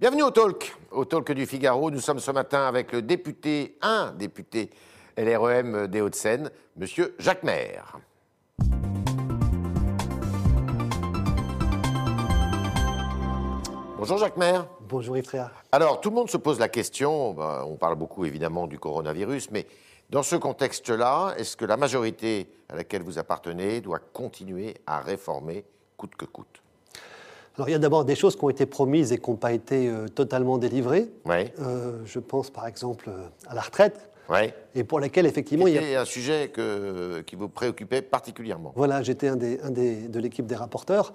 Bienvenue 0.00 0.22
au 0.22 0.30
Talk, 0.30 0.76
au 0.92 1.04
Talk 1.04 1.32
du 1.32 1.44
Figaro. 1.44 1.90
Nous 1.90 1.98
sommes 1.98 2.20
ce 2.20 2.30
matin 2.30 2.68
avec 2.68 2.92
le 2.92 3.02
député, 3.02 3.76
un 3.82 4.12
député 4.12 4.70
LREM 5.16 5.88
des 5.88 6.00
Hauts-de-Seine, 6.00 6.52
Monsieur 6.76 7.16
Jacques 7.18 7.42
Maire. 7.42 7.98
Bonjour 13.96 14.18
Jacques 14.18 14.36
Maire. 14.36 14.68
Bonjour 14.88 15.18
Yves. 15.18 15.50
Alors, 15.72 16.00
tout 16.00 16.10
le 16.10 16.14
monde 16.14 16.30
se 16.30 16.36
pose 16.36 16.60
la 16.60 16.68
question, 16.68 17.32
ben, 17.32 17.64
on 17.66 17.74
parle 17.74 17.96
beaucoup 17.96 18.24
évidemment 18.24 18.68
du 18.68 18.78
coronavirus, 18.78 19.50
mais 19.50 19.66
dans 20.10 20.22
ce 20.22 20.36
contexte-là, 20.36 21.34
est-ce 21.38 21.56
que 21.56 21.64
la 21.64 21.76
majorité 21.76 22.48
à 22.68 22.76
laquelle 22.76 23.02
vous 23.02 23.18
appartenez 23.18 23.80
doit 23.80 23.98
continuer 23.98 24.76
à 24.86 25.00
réformer 25.00 25.64
coûte 25.96 26.14
que 26.14 26.24
coûte? 26.24 26.62
Alors, 27.58 27.68
il 27.68 27.72
y 27.72 27.74
a 27.74 27.80
d'abord 27.80 28.04
des 28.04 28.14
choses 28.14 28.36
qui 28.36 28.44
ont 28.44 28.50
été 28.50 28.66
promises 28.66 29.12
et 29.12 29.18
qui 29.18 29.28
n'ont 29.28 29.36
pas 29.36 29.50
été 29.52 29.88
euh, 29.88 30.06
totalement 30.06 30.58
délivrées. 30.58 31.08
Euh, 31.28 31.98
je 32.04 32.20
pense 32.20 32.50
par 32.50 32.68
exemple 32.68 33.06
euh, 33.08 33.26
à 33.48 33.54
la 33.56 33.60
retraite, 33.62 34.08
et 34.76 34.84
pour 34.84 35.00
laquelle 35.00 35.26
effectivement 35.26 35.66
il 35.66 35.74
y 35.74 35.78
a... 35.78 35.80
C'était 35.80 35.96
un 35.96 36.04
sujet 36.04 36.50
que- 36.54 37.20
qui 37.22 37.34
vous 37.34 37.48
préoccupait 37.48 38.00
particulièrement. 38.00 38.72
Voilà, 38.76 39.02
j'étais 39.02 39.26
un, 39.26 39.34
des, 39.34 39.58
un 39.62 39.70
des- 39.70 40.06
de 40.06 40.20
l'équipe 40.20 40.46
des 40.46 40.54
rapporteurs. 40.54 41.12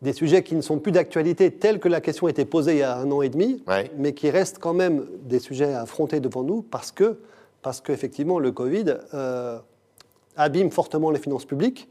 Des 0.00 0.12
sujets 0.12 0.44
qui 0.44 0.54
ne 0.54 0.60
sont 0.60 0.78
plus 0.78 0.92
d'actualité 0.92 1.50
tels 1.50 1.80
que 1.80 1.88
la 1.88 2.00
question 2.00 2.28
a 2.28 2.30
été 2.30 2.44
posée 2.44 2.72
il 2.74 2.78
y 2.78 2.82
a 2.82 2.96
un 2.96 3.10
an 3.10 3.22
et 3.22 3.28
demi, 3.28 3.64
Ouais. 3.66 3.90
mais 3.96 4.12
qui 4.14 4.30
restent 4.30 4.58
quand 4.60 4.74
même 4.74 5.06
des 5.22 5.40
sujets 5.40 5.72
à 5.72 5.82
affronter 5.82 6.20
devant 6.20 6.44
nous 6.44 6.62
parce 6.62 6.92
que, 6.92 7.18
parce 7.62 7.80
qu'effectivement, 7.80 8.38
le 8.38 8.52
Covid 8.52 8.94
euh, 9.14 9.58
abîme 10.36 10.70
fortement 10.70 11.10
les 11.10 11.18
finances 11.18 11.46
publiques 11.46 11.88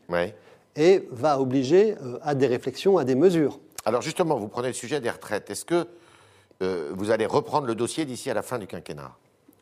et 0.78 1.06
va 1.12 1.42
obliger 1.42 1.96
euh, 2.02 2.18
à 2.22 2.34
des 2.36 2.48
réflexions, 2.48 2.98
à 2.98 3.04
des 3.04 3.16
mesures. 3.16 3.60
Alors 3.86 4.02
justement, 4.02 4.38
vous 4.38 4.48
prenez 4.48 4.68
le 4.70 4.74
sujet 4.74 5.00
des 5.02 5.10
retraites. 5.10 5.50
Est-ce 5.50 5.66
que 5.66 5.88
euh, 6.62 6.92
vous 6.96 7.12
allez 7.12 7.26
reprendre 7.26 7.68
le 7.68 7.76
dossier 7.76 8.06
d'ici 8.06 8.30
à 8.30 8.34
la 8.34 8.42
fin 8.42 8.58
du 8.60 8.68
quinquennat? 8.68 9.12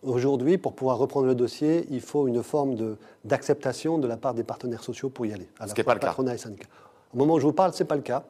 Aujourd'hui, 0.03 0.57
pour 0.57 0.73
pouvoir 0.73 0.97
reprendre 0.97 1.27
le 1.27 1.35
dossier, 1.35 1.85
il 1.91 2.01
faut 2.01 2.27
une 2.27 2.41
forme 2.41 2.75
d'acceptation 3.23 3.97
de, 3.99 4.07
la 4.07 4.17
part 4.17 4.33
des 4.33 4.43
partenaires 4.43 4.83
sociaux 4.83 5.09
pour 5.09 5.25
y 5.25 5.33
aller. 5.33 5.47
À 5.59 5.65
Ce 5.67 5.69
la 5.73 5.77
n'est 5.77 5.83
pas 5.83 5.93
le 5.93 5.99
cas. 5.99 6.15
et. 6.17 6.63
Au 7.13 7.17
moment 7.17 7.35
où 7.35 7.39
je 7.39 7.45
vous 7.45 7.53
parle, 7.53 7.73
ce 7.73 7.83
n'est 7.83 7.87
pas 7.87 7.95
le 7.95 8.01
cas. 8.01 8.23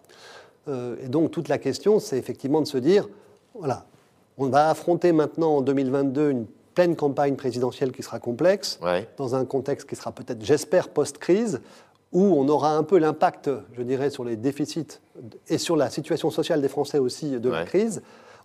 Euh, 0.68 0.98
et 1.02 1.08
donc, 1.08 1.32
toute 1.32 1.48
la 1.48 1.58
question, 1.58 2.00
c'est 2.00 2.18
effectivement 2.18 2.62
de 2.62 2.68
se 2.68 2.78
dire, 2.78 3.08
voilà, 3.54 3.86
on 4.38 4.48
va 4.50 4.70
affronter 4.70 5.12
maintenant 5.14 5.58
en 5.58 5.62
2022 5.62 6.32
une 6.32 6.46
pleine 6.74 6.96
campagne 6.96 7.36
présidentielle 7.36 7.92
qui 7.92 8.04
sera 8.04 8.20
complexe, 8.20 8.80
Ouais. 8.82 9.08
dans 9.18 9.36
un 9.36 9.46
contexte 9.46 9.88
qui 9.88 9.96
sera 9.96 10.12
peut-être, 10.12 10.44
j'espère, 10.44 10.90
post-crise, 10.90 11.62
où 12.12 12.24
on 12.38 12.48
aura 12.50 12.76
un 12.76 12.84
peu 12.84 12.98
l'impact, 12.98 13.50
je 13.74 13.82
dirais, 13.82 14.10
sur 14.10 14.24
les 14.24 14.36
déficits 14.36 15.00
et 15.48 15.58
sur 15.58 15.76
la 15.76 15.90
situation 15.90 16.30
sociale 16.30 16.62
des 16.62 16.68
Français 16.68 17.00
aussi 17.00 17.40
de 17.40 17.50
la 17.50 17.64
crise. 17.66 18.02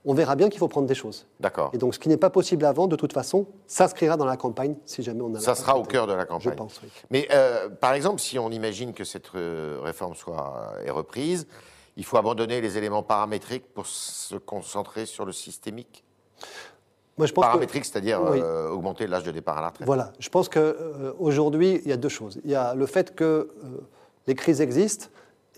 On 0.09 0.15
verra 0.15 0.37
bien 0.37 0.49
qu'il 0.49 0.61
faut 0.61 0.69
prendre 0.69 0.87
des 0.87 0.95
choses. 0.95 1.27
D'accord. 1.41 1.71
Et 1.73 1.79
donc, 1.79 1.95
ce 1.95 1.99
qui 1.99 2.09
n'est 2.09 2.17
pas 2.17 2.31
possible 2.31 2.65
avant, 2.65 2.87
de 2.87 2.95
toute 2.95 3.13
façon, 3.13 3.47
s'inscrira 3.67 4.17
dans 4.17 4.25
la 4.25 4.37
campagne 4.37 4.77
si 4.85 5.03
jamais 5.03 5.21
on 5.21 5.35
a. 5.35 5.41
Ça 5.41 5.57
sera 5.57 5.77
au 5.77 5.83
cœur 5.83 6.07
de 6.07 6.13
la 6.13 6.23
Je 6.23 6.27
campagne. 6.27 6.55
pense, 6.55 6.81
oui. 6.81 6.89
Mais 7.11 7.27
euh, 7.33 7.69
par 7.69 7.93
exemple, 7.93 8.21
si 8.21 8.39
on 8.39 8.51
imagine 8.51 8.93
que 8.93 9.03
cette 9.03 9.35
euh, 9.35 9.81
réforme 9.83 10.15
soit 10.15 10.75
est 10.85 10.91
reprise, 10.91 11.49
il 11.97 12.05
faut 12.05 12.19
abandonner 12.19 12.61
les 12.61 12.79
éléments 12.79 13.03
paramétriques 13.03 13.73
pour 13.75 13.87
se 13.87 14.37
concentrer 14.37 15.07
sur 15.07 15.25
le 15.25 15.33
systémique? 15.33 16.05
Moi, 17.19 17.27
je 17.27 17.33
pense 17.33 17.45
que- 17.45 17.49
Paramétrique, 17.49 17.85
c'est-à-dire 17.85 18.21
Oui. 18.31 18.41
euh, 18.43 18.71
augmenter 18.71 19.07
l'âge 19.07 19.25
de 19.25 19.31
départ 19.31 19.59
à 19.59 19.63
la 19.63 19.69
retraite. 19.69 19.87
Voilà, 19.87 20.13
je 20.19 20.29
pense 20.29 20.49
qu'aujourd'hui, 20.49 21.81
il 21.85 21.89
y 21.91 21.93
a 21.93 21.97
deux 21.97 22.09
choses. 22.11 22.41
Il 22.45 22.51
y 22.51 22.55
a 22.55 22.75
le 22.75 22.87
fait 22.87 23.15
que 23.15 23.25
euh, 23.25 23.49
les 24.27 24.35
crises 24.35 24.61
existent 24.61 25.07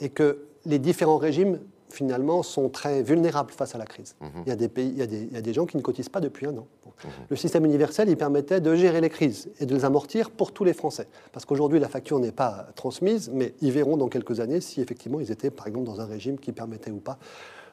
et 0.01 0.09
que 0.09 0.39
les 0.67 0.79
différents 0.79 1.17
régimes, 1.17 1.59
finalement, 1.91 2.42
sont 2.42 2.69
très 2.69 3.03
vulnérables 3.03 3.51
face 3.51 3.75
à 3.75 3.79
la 3.79 3.86
crise. 3.86 4.14
Mhm. 4.20 4.29
il, 4.47 4.48
y 4.48 4.53
a 4.53 4.56
des 4.56 4.69
pays, 4.69 4.89
il, 4.89 4.98
y 4.98 5.03
a 5.03 5.06
des, 5.06 5.23
il 5.23 5.33
y 5.33 5.36
a 5.36 5.41
des 5.41 5.53
gens 5.53 5.67
qui 5.67 5.77
ne 5.77 5.83
cotisent 5.83 6.11
pas 6.11 6.20
depuis 6.20 6.47
un 6.47 6.56
an. 6.56 6.67
Bon. 6.84 6.92
Le 7.29 7.36
système 7.36 7.64
universel, 7.64 8.09
il 8.09 8.17
permettait 8.17 8.61
de 8.61 8.75
gérer 8.75 9.01
les 9.01 9.09
crises 9.11 9.48
et 9.59 9.67
de 9.67 9.75
les 9.75 9.84
amortir 9.84 10.31
pour 10.31 10.53
tous 10.53 10.64
les 10.64 10.75
Français. 10.75 11.09
Parce 11.33 11.45
qu'aujourd'hui, 11.45 11.80
la 11.80 11.89
facture 11.89 12.18
n'est 12.20 12.33
pas 12.33 12.67
transmise, 12.77 13.30
mais 13.33 13.55
ils 13.63 13.73
verront 13.73 13.97
dans 13.97 14.08
quelques 14.08 14.39
années 14.41 14.61
si 14.61 14.80
effectivement 14.80 15.18
ils 15.20 15.30
étaient, 15.33 15.51
par 15.51 15.67
exemple, 15.67 15.86
dans 15.86 16.01
un 16.01 16.07
régime 16.07 16.39
qui 16.39 16.52
permettait 16.52 16.91
ou 16.91 16.98
pas 16.98 17.18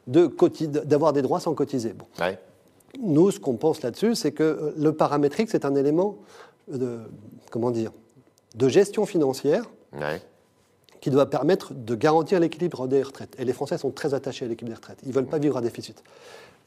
de 0.07 0.31
d'avoir 0.85 1.13
des 1.13 1.22
droits 1.24 1.40
sans 1.40 1.53
cotiser. 1.53 1.94
Bon. 1.94 2.06
Ouais. 2.19 2.40
Nous, 3.01 3.31
ce 3.31 3.39
qu'on 3.39 3.56
pense 3.56 3.81
là-dessus, 3.81 4.16
c'est 4.16 4.31
que 4.31 4.44
euh, 4.44 4.73
le 4.78 4.94
paramétrique, 4.94 5.50
c'est 5.50 5.66
un 5.66 5.75
élément 5.75 6.17
de, 6.67 7.00
comment 7.51 7.72
dire, 7.72 7.91
de 8.56 8.67
gestion 8.69 9.06
financière 9.06 9.63
Ouais. 9.97 10.22
qui 11.00 11.09
doit 11.09 11.29
permettre 11.29 11.73
de 11.73 11.95
garantir 11.95 12.39
l'équilibre 12.41 12.88
des 12.88 13.01
retraites. 13.01 13.33
Et 13.39 13.45
les 13.45 13.53
Français 13.53 13.78
sont 13.78 13.91
très 13.91 14.13
attachés 14.13 14.44
à 14.45 14.47
l'équilibre 14.50 14.75
des 14.75 14.81
retraites. 14.81 14.97
Ils 15.03 15.09
ne 15.09 15.13
veulent 15.13 15.25
pas 15.28 15.38
vivre 15.39 15.56
à 15.57 15.61
déficit. 15.61 16.03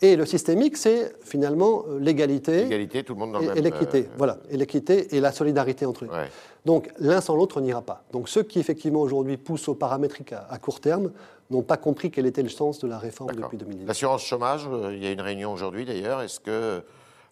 Et 0.01 0.15
le 0.17 0.25
systémique, 0.25 0.77
c'est 0.77 1.13
finalement 1.25 1.83
euh, 1.89 1.99
l'égalité 1.99 2.63
L'égalité, 2.63 3.03
tout 3.05 3.15
le 3.15 3.19
monde 3.19 3.33
dans 3.33 3.41
le 3.41 3.55
et, 3.55 3.59
et 3.59 3.61
l'équité. 3.63 3.99
euh, 4.05 4.15
Voilà, 4.17 4.39
et 4.49 4.57
l'équité 4.57 5.15
et 5.17 5.21
la 5.21 5.33
solidarité 5.33 5.85
entre 5.87 6.05
eux. 6.05 6.09
Ouais. 6.09 6.29
Donc 6.65 6.89
l'un 7.01 7.21
sans 7.21 7.35
l'autre 7.37 7.61
n'ira 7.61 7.83
pas. 7.83 8.05
Donc 8.13 8.29
ceux 8.29 8.45
qui 8.45 8.61
effectivement 8.61 9.01
aujourd'hui 9.01 9.37
poussent 9.37 9.69
au 9.69 9.75
paramétrique 9.75 10.33
à, 10.33 10.47
à 10.49 10.59
court 10.59 10.81
terme 10.81 11.11
n'ont 11.51 11.63
pas 11.63 11.77
compris 11.77 12.11
quel 12.11 12.27
était 12.27 12.43
le 12.43 12.49
sens 12.49 12.79
de 12.79 12.87
la 12.89 12.99
réforme 12.99 13.33
depuis 13.35 13.57
2010. 13.57 13.87
L'assurance 13.87 14.23
chômage, 14.23 14.69
euh, 14.71 14.95
il 14.95 15.03
y 15.03 15.07
a 15.07 15.11
une 15.13 15.21
réunion 15.21 15.53
aujourd'hui 15.53 15.85
d'ailleurs. 15.85 16.21
Est-ce 16.23 16.41
que, 16.41 16.83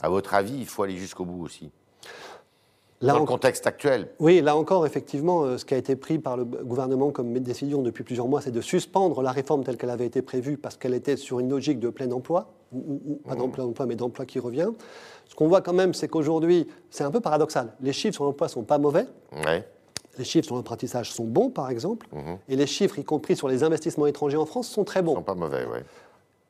à 0.03 0.09
votre 0.09 0.35
avis, 0.35 0.57
il 0.59 0.67
faut 0.67 0.83
aller 0.83 0.97
jusqu'au 0.97 1.25
bout 1.25 1.45
aussi? 1.45 1.71
Là 3.03 3.13
Dans 3.13 3.19
le 3.19 3.27
contexte 3.27 3.67
actuel 3.67 4.09
Oui, 4.21 4.41
là 4.41 4.57
encore, 4.57 4.87
effectivement, 4.87 5.43
euh, 5.43 5.59
ce 5.59 5.67
qui 5.67 5.75
a 5.75 5.77
été 5.77 5.97
pris 5.97 6.19
par 6.19 6.39
le 6.39 6.45
gouvernement 6.47 7.11
comme 7.11 7.39
décision 7.41 7.83
depuis 7.83 8.05
plusieurs 8.05 8.27
mois, 8.27 8.41
c'est 8.41 8.51
de 8.51 8.63
suspendre 8.63 9.21
la 9.21 9.33
réforme 9.33 9.65
telle 9.65 9.77
qu'elle 9.77 9.91
avait 9.91 10.07
été 10.07 10.23
prévue 10.23 10.57
parce 10.57 10.79
qu'elle 10.79 10.95
était 10.95 11.17
sur 11.19 11.39
une 11.39 11.51
logique 11.51 11.79
de 11.79 11.91
plein 11.91 12.11
emploi, 12.11 12.55
ou, 12.73 12.79
ou- 12.79 13.13
ou 13.13 13.17
pas 13.29 13.35
d'emploi, 13.35 13.67
emploi, 13.67 13.85
mais 13.85 13.97
d'emploi 13.97 14.25
qui 14.25 14.39
revient. 14.39 14.71
Ce 15.29 15.35
qu'on 15.35 15.47
voit 15.47 15.61
quand 15.61 15.75
même, 15.75 15.93
c'est 15.93 16.09
qu'aujourd'hui, 16.09 16.67
c'est 16.89 17.05
un 17.05 17.11
peu 17.11 17.21
paradoxal. 17.21 17.75
Les 17.83 17.93
chiffres 17.93 18.15
sur 18.15 18.25
l'emploi 18.25 18.49
sont 18.49 18.63
pas 18.65 18.79
mauvais. 18.79 19.05
Ouais. 19.45 19.69
Les 20.19 20.25
chiffres 20.25 20.47
sur 20.47 20.57
l'apprentissage 20.57 21.13
sont 21.13 21.25
bons, 21.25 21.51
par 21.51 21.71
exemple. 21.71 22.07
Mhm. 22.13 22.39
Et 22.49 22.57
les 22.57 22.67
chiffres, 22.67 22.99
y 22.99 23.05
compris 23.05 23.37
sur 23.37 23.49
les 23.49 23.63
investissements 23.65 24.07
étrangers 24.07 24.37
en 24.39 24.47
France, 24.47 24.69
sont 24.69 24.85
très 24.85 25.01
Ils 25.01 25.05
bons. 25.05 25.15
sont 25.17 25.23
pas 25.23 25.35
mauvais, 25.35 25.65
oui. 25.71 25.79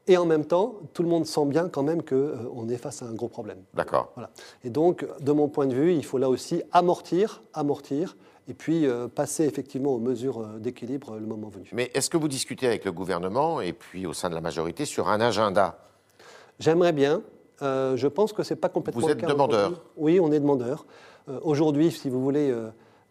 Et 0.09 0.16
en 0.16 0.25
même 0.25 0.44
temps, 0.44 0.75
tout 0.94 1.03
le 1.03 1.09
monde 1.09 1.27
sent 1.27 1.47
bien 1.47 1.69
quand 1.69 1.82
même 1.82 2.00
qu'on 2.03 2.69
est 2.69 2.77
face 2.77 3.03
à 3.03 3.06
un 3.06 3.12
gros 3.15 3.27
problème. 3.28 3.59
D'accord. 3.75 4.12
Voilà. 4.15 4.31
Et 4.62 4.71
donc, 4.71 5.04
de 5.21 5.32
mon 5.32 5.49
point 5.49 5.66
de 5.66 5.75
vue, 5.75 5.94
il 5.94 6.04
faut 6.04 6.19
là 6.19 6.28
aussi 6.28 6.62
amortir, 6.71 7.43
amortir, 7.54 8.16
et 8.49 8.54
puis 8.54 8.87
euh, 8.87 9.09
passer 9.09 9.43
effectivement 9.47 9.91
aux 9.93 9.98
mesures 9.98 10.38
euh, 10.43 10.59
d'équilibre 10.60 11.15
euh, 11.15 11.19
le 11.19 11.27
moment 11.27 11.48
venu. 11.48 11.69
Mais 11.72 11.91
est-ce 11.94 12.09
que 12.09 12.16
vous 12.16 12.28
discutez 12.28 12.69
avec 12.69 12.84
le 12.84 12.93
gouvernement 12.93 13.60
et 13.60 13.72
puis 13.72 14.06
au 14.06 14.12
sein 14.12 14.31
de 14.31 14.37
la 14.37 14.41
majorité 14.41 14.84
sur 14.84 15.09
un 15.09 15.21
agenda? 15.21 15.77
J'aimerais 16.60 16.93
bien. 16.93 17.22
euh, 17.62 17.97
je 17.97 18.06
pense 18.06 18.33
que 18.33 18.44
c'est 18.44 18.54
pas 18.54 18.69
complètement. 18.69 19.00
Vous 19.03 19.10
êtes 19.10 19.21
demandeur. 19.27 19.72
Oui, 19.97 20.21
on 20.21 20.31
est 20.31 20.38
demandeur. 20.38 20.87
Euh, 21.28 21.41
Aujourd'hui, 21.43 21.91
si 21.91 22.09
vous 22.09 22.22
voulez, 22.22 22.48
euh, 22.50 22.69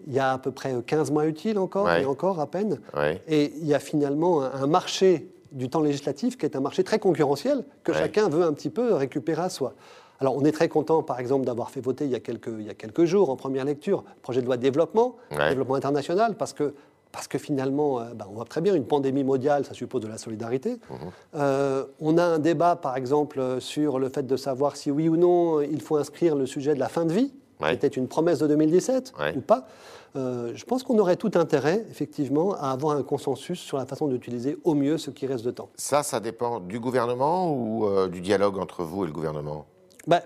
il 0.07 0.13
y 0.13 0.19
a 0.19 0.33
à 0.33 0.37
peu 0.37 0.51
près 0.51 0.73
15 0.85 1.11
mois 1.11 1.25
utiles 1.27 1.57
encore, 1.57 1.85
Ouais. 1.85 2.03
et 2.03 2.05
encore 2.05 2.39
à 2.39 2.47
peine. 2.47 2.79
Ouais. 2.95 3.21
Et 3.27 3.53
il 3.57 3.65
y 3.65 3.73
a 3.73 3.79
finalement 3.79 4.41
un, 4.43 4.51
un 4.53 4.67
marché 4.67 5.29
du 5.51 5.69
temps 5.69 5.81
législatif 5.81 6.37
qui 6.37 6.45
est 6.45 6.55
un 6.55 6.59
marché 6.59 6.83
très 6.83 6.99
concurrentiel 6.99 7.63
que 7.83 7.91
Ouais. 7.91 7.97
chacun 7.97 8.27
veut 8.29 8.43
un 8.43 8.53
petit 8.53 8.69
peu 8.69 8.93
récupérer 8.93 9.41
à 9.43 9.49
soi. 9.49 9.73
Alors, 10.19 10.35
on 10.37 10.45
est 10.45 10.51
très 10.53 10.69
content, 10.69 11.03
par 11.03 11.19
exemple, 11.19 11.45
d'avoir 11.45 11.71
fait 11.71 11.81
voter 11.81 12.05
il 12.05 12.11
y, 12.11 12.15
a 12.15 12.19
quelques, 12.21 12.47
il 12.59 12.65
y 12.65 12.69
a 12.69 12.73
quelques 12.73 13.03
jours, 13.03 13.29
en 13.29 13.35
première 13.35 13.65
lecture, 13.65 14.03
le 14.15 14.21
projet 14.21 14.41
de 14.41 14.45
loi 14.45 14.55
de 14.55 14.61
développement, 14.61 15.17
développement 15.31 15.75
international, 15.75 16.35
parce 16.35 16.53
que, 16.53 16.73
parce 17.11 17.27
que 17.27 17.37
finalement, 17.37 17.99
euh, 17.99 18.13
ben, 18.15 18.25
on 18.29 18.33
voit 18.35 18.45
très 18.45 18.61
bien, 18.61 18.75
une 18.75 18.85
pandémie 18.85 19.25
mondiale, 19.25 19.65
ça 19.65 19.73
suppose 19.73 20.01
de 20.01 20.07
la 20.07 20.17
solidarité. 20.17 20.71
Mhm. 20.89 20.97
Euh, 21.35 21.83
on 21.99 22.17
a 22.17 22.23
un 22.23 22.39
débat, 22.39 22.77
par 22.77 22.95
exemple, 22.95 23.57
sur 23.59 23.99
le 23.99 24.07
fait 24.07 24.25
de 24.25 24.37
savoir 24.37 24.77
si 24.77 24.89
oui 24.89 25.09
ou 25.09 25.17
non 25.17 25.59
euh, 25.59 25.65
il 25.65 25.81
faut 25.81 25.97
inscrire 25.97 26.35
le 26.35 26.45
sujet 26.45 26.73
de 26.75 26.79
la 26.79 26.87
fin 26.89 27.03
de 27.05 27.11
vie, 27.13 27.33
Ouais. 27.61 27.69
qui 27.69 27.75
était 27.75 27.87
une 27.87 28.07
promesse 28.07 28.39
de 28.39 28.47
2017, 28.47 29.13
Ouais. 29.19 29.35
ou 29.37 29.41
pas. 29.41 29.67
Euh, 30.15 30.51
je 30.55 30.63
pense 30.65 30.83
qu'on 30.83 30.97
aurait 30.99 31.15
tout 31.17 31.31
intérêt, 31.35 31.85
effectivement, 31.89 32.53
à 32.55 32.71
avoir 32.71 32.95
un 32.97 33.03
consensus 33.03 33.59
sur 33.59 33.77
la 33.77 33.85
façon 33.85 34.07
d'utiliser 34.07 34.57
au 34.63 34.73
mieux 34.73 34.97
ce 34.97 35.09
qui 35.11 35.25
reste 35.27 35.43
de 35.45 35.51
temps. 35.51 35.69
Ça, 35.75 36.03
ça 36.03 36.19
dépend 36.19 36.59
du 36.61 36.79
gouvernement 36.79 37.51
ou 37.53 37.85
euh, 37.85 38.07
du 38.07 38.21
dialogue 38.21 38.57
entre 38.57 38.83
vous 38.83 39.03
et 39.03 39.07
le 39.07 39.13
gouvernement? 39.13 39.65
Bah, 40.07 40.21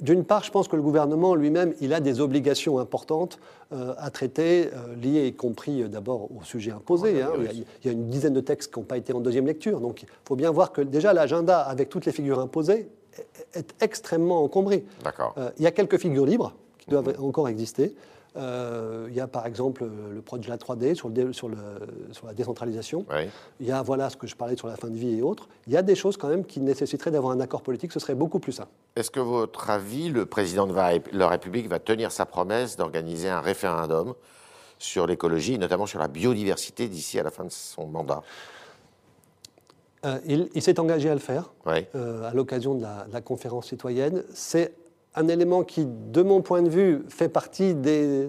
D'une 0.00 0.24
part, 0.24 0.42
je 0.44 0.50
pense 0.50 0.66
que 0.66 0.76
le 0.76 0.82
gouvernement 0.82 1.34
lui-même, 1.34 1.74
il 1.80 1.92
a 1.94 2.00
des 2.00 2.20
obligations 2.20 2.78
importantes 2.78 3.38
euh, 3.72 3.94
à 3.98 4.10
traiter, 4.10 4.68
euh, 4.72 4.94
liées 4.96 5.26
y 5.28 5.34
compris 5.34 5.82
euh, 5.82 5.88
d'abord 5.88 6.28
au 6.36 6.42
sujet 6.44 6.72
imposé. 6.72 7.22
hein. 7.22 7.30
Il, 7.38 7.44
y 7.44 7.48
a, 7.48 7.52
il 7.52 7.86
y 7.86 7.88
a 7.88 7.92
une 7.92 8.08
dizaine 8.08 8.32
de 8.34 8.40
textes 8.40 8.72
qui 8.72 8.78
n'ont 8.80 8.84
pas 8.86 8.96
été 8.96 9.12
en 9.12 9.20
deuxième 9.20 9.46
lecture. 9.46 9.80
Donc 9.80 10.02
il 10.02 10.08
faut 10.24 10.36
bien 10.36 10.50
voir 10.50 10.72
que 10.72 10.80
déjà 10.82 11.12
l'agenda, 11.12 11.60
avec 11.60 11.88
toutes 11.88 12.04
les 12.06 12.12
figures 12.12 12.40
imposées, 12.40 12.88
est, 13.54 13.74
extrêmement 13.82 14.42
encombré. 14.44 14.84
Euh, 15.38 15.50
il 15.58 15.64
y 15.64 15.66
a 15.66 15.70
quelques 15.70 15.98
figures 15.98 16.26
libres 16.26 16.54
qui 16.78 16.90
doivent 16.90 17.14
encore 17.20 17.48
exister. 17.48 17.94
Euh, 18.34 19.08
il 19.10 19.14
y 19.14 19.20
a 19.20 19.26
par 19.26 19.46
exemple 19.46 19.84
le 20.10 20.22
projet 20.22 20.44
de 20.44 20.48
la 20.48 20.56
3D 20.56 20.94
sur, 20.94 21.08
le 21.08 21.14
dé- 21.14 21.32
sur, 21.34 21.50
le- 21.50 21.56
sur 22.12 22.26
la 22.26 22.32
décentralisation. 22.32 23.04
Oui. 23.10 23.28
Il 23.60 23.66
y 23.66 23.72
a 23.72 23.82
voilà 23.82 24.08
ce 24.08 24.16
que 24.16 24.26
je 24.26 24.34
parlais 24.34 24.56
sur 24.56 24.68
la 24.68 24.76
fin 24.76 24.88
de 24.88 24.96
vie 24.96 25.18
et 25.18 25.22
autres. 25.22 25.48
Il 25.66 25.72
y 25.74 25.76
a 25.76 25.82
des 25.82 25.94
choses 25.94 26.16
quand 26.16 26.28
même 26.28 26.46
qui 26.46 26.60
nécessiteraient 26.60 27.10
d'avoir 27.10 27.34
un 27.34 27.40
accord 27.40 27.60
politique. 27.60 27.92
Ce 27.92 28.00
serait 28.00 28.14
beaucoup 28.14 28.38
plus 28.38 28.52
simple. 28.52 28.70
Est-ce 28.96 29.10
que, 29.10 29.20
votre 29.20 29.68
avis, 29.68 30.08
le 30.08 30.24
président 30.24 30.66
de 30.66 30.72
la 30.74 30.92
la 31.12 31.28
République 31.28 31.68
va 31.68 31.78
tenir 31.78 32.10
sa 32.10 32.24
promesse 32.24 32.76
d'organiser 32.78 33.28
un 33.28 33.40
référendum 33.42 34.14
sur 34.78 35.06
l'écologie, 35.06 35.58
notamment 35.58 35.84
sur 35.86 35.98
la 35.98 36.08
biodiversité, 36.08 36.88
d'ici 36.88 37.18
à 37.18 37.22
la 37.22 37.30
fin 37.30 37.44
de 37.44 37.50
son 37.52 37.86
mandat? 37.86 38.22
Euh, 40.04 40.18
il, 40.26 40.62
s'est 40.62 40.80
engagé 40.80 41.08
à 41.08 41.14
le 41.14 41.20
faire 41.20 41.52
euh, 41.68 42.28
à 42.28 42.34
l'occasion 42.34 42.74
de, 42.74 42.82
la, 42.82 43.20
conférence 43.20 43.68
citoyenne. 43.68 44.24
C'est 44.34 44.74
un 45.14 45.28
élément 45.28 45.62
qui, 45.62 45.86
de 45.86 46.22
mon 46.22 46.42
point 46.42 46.62
de 46.62 46.68
vue, 46.68 47.04
fait 47.08 47.28
partie 47.28 47.74
des, 47.74 48.28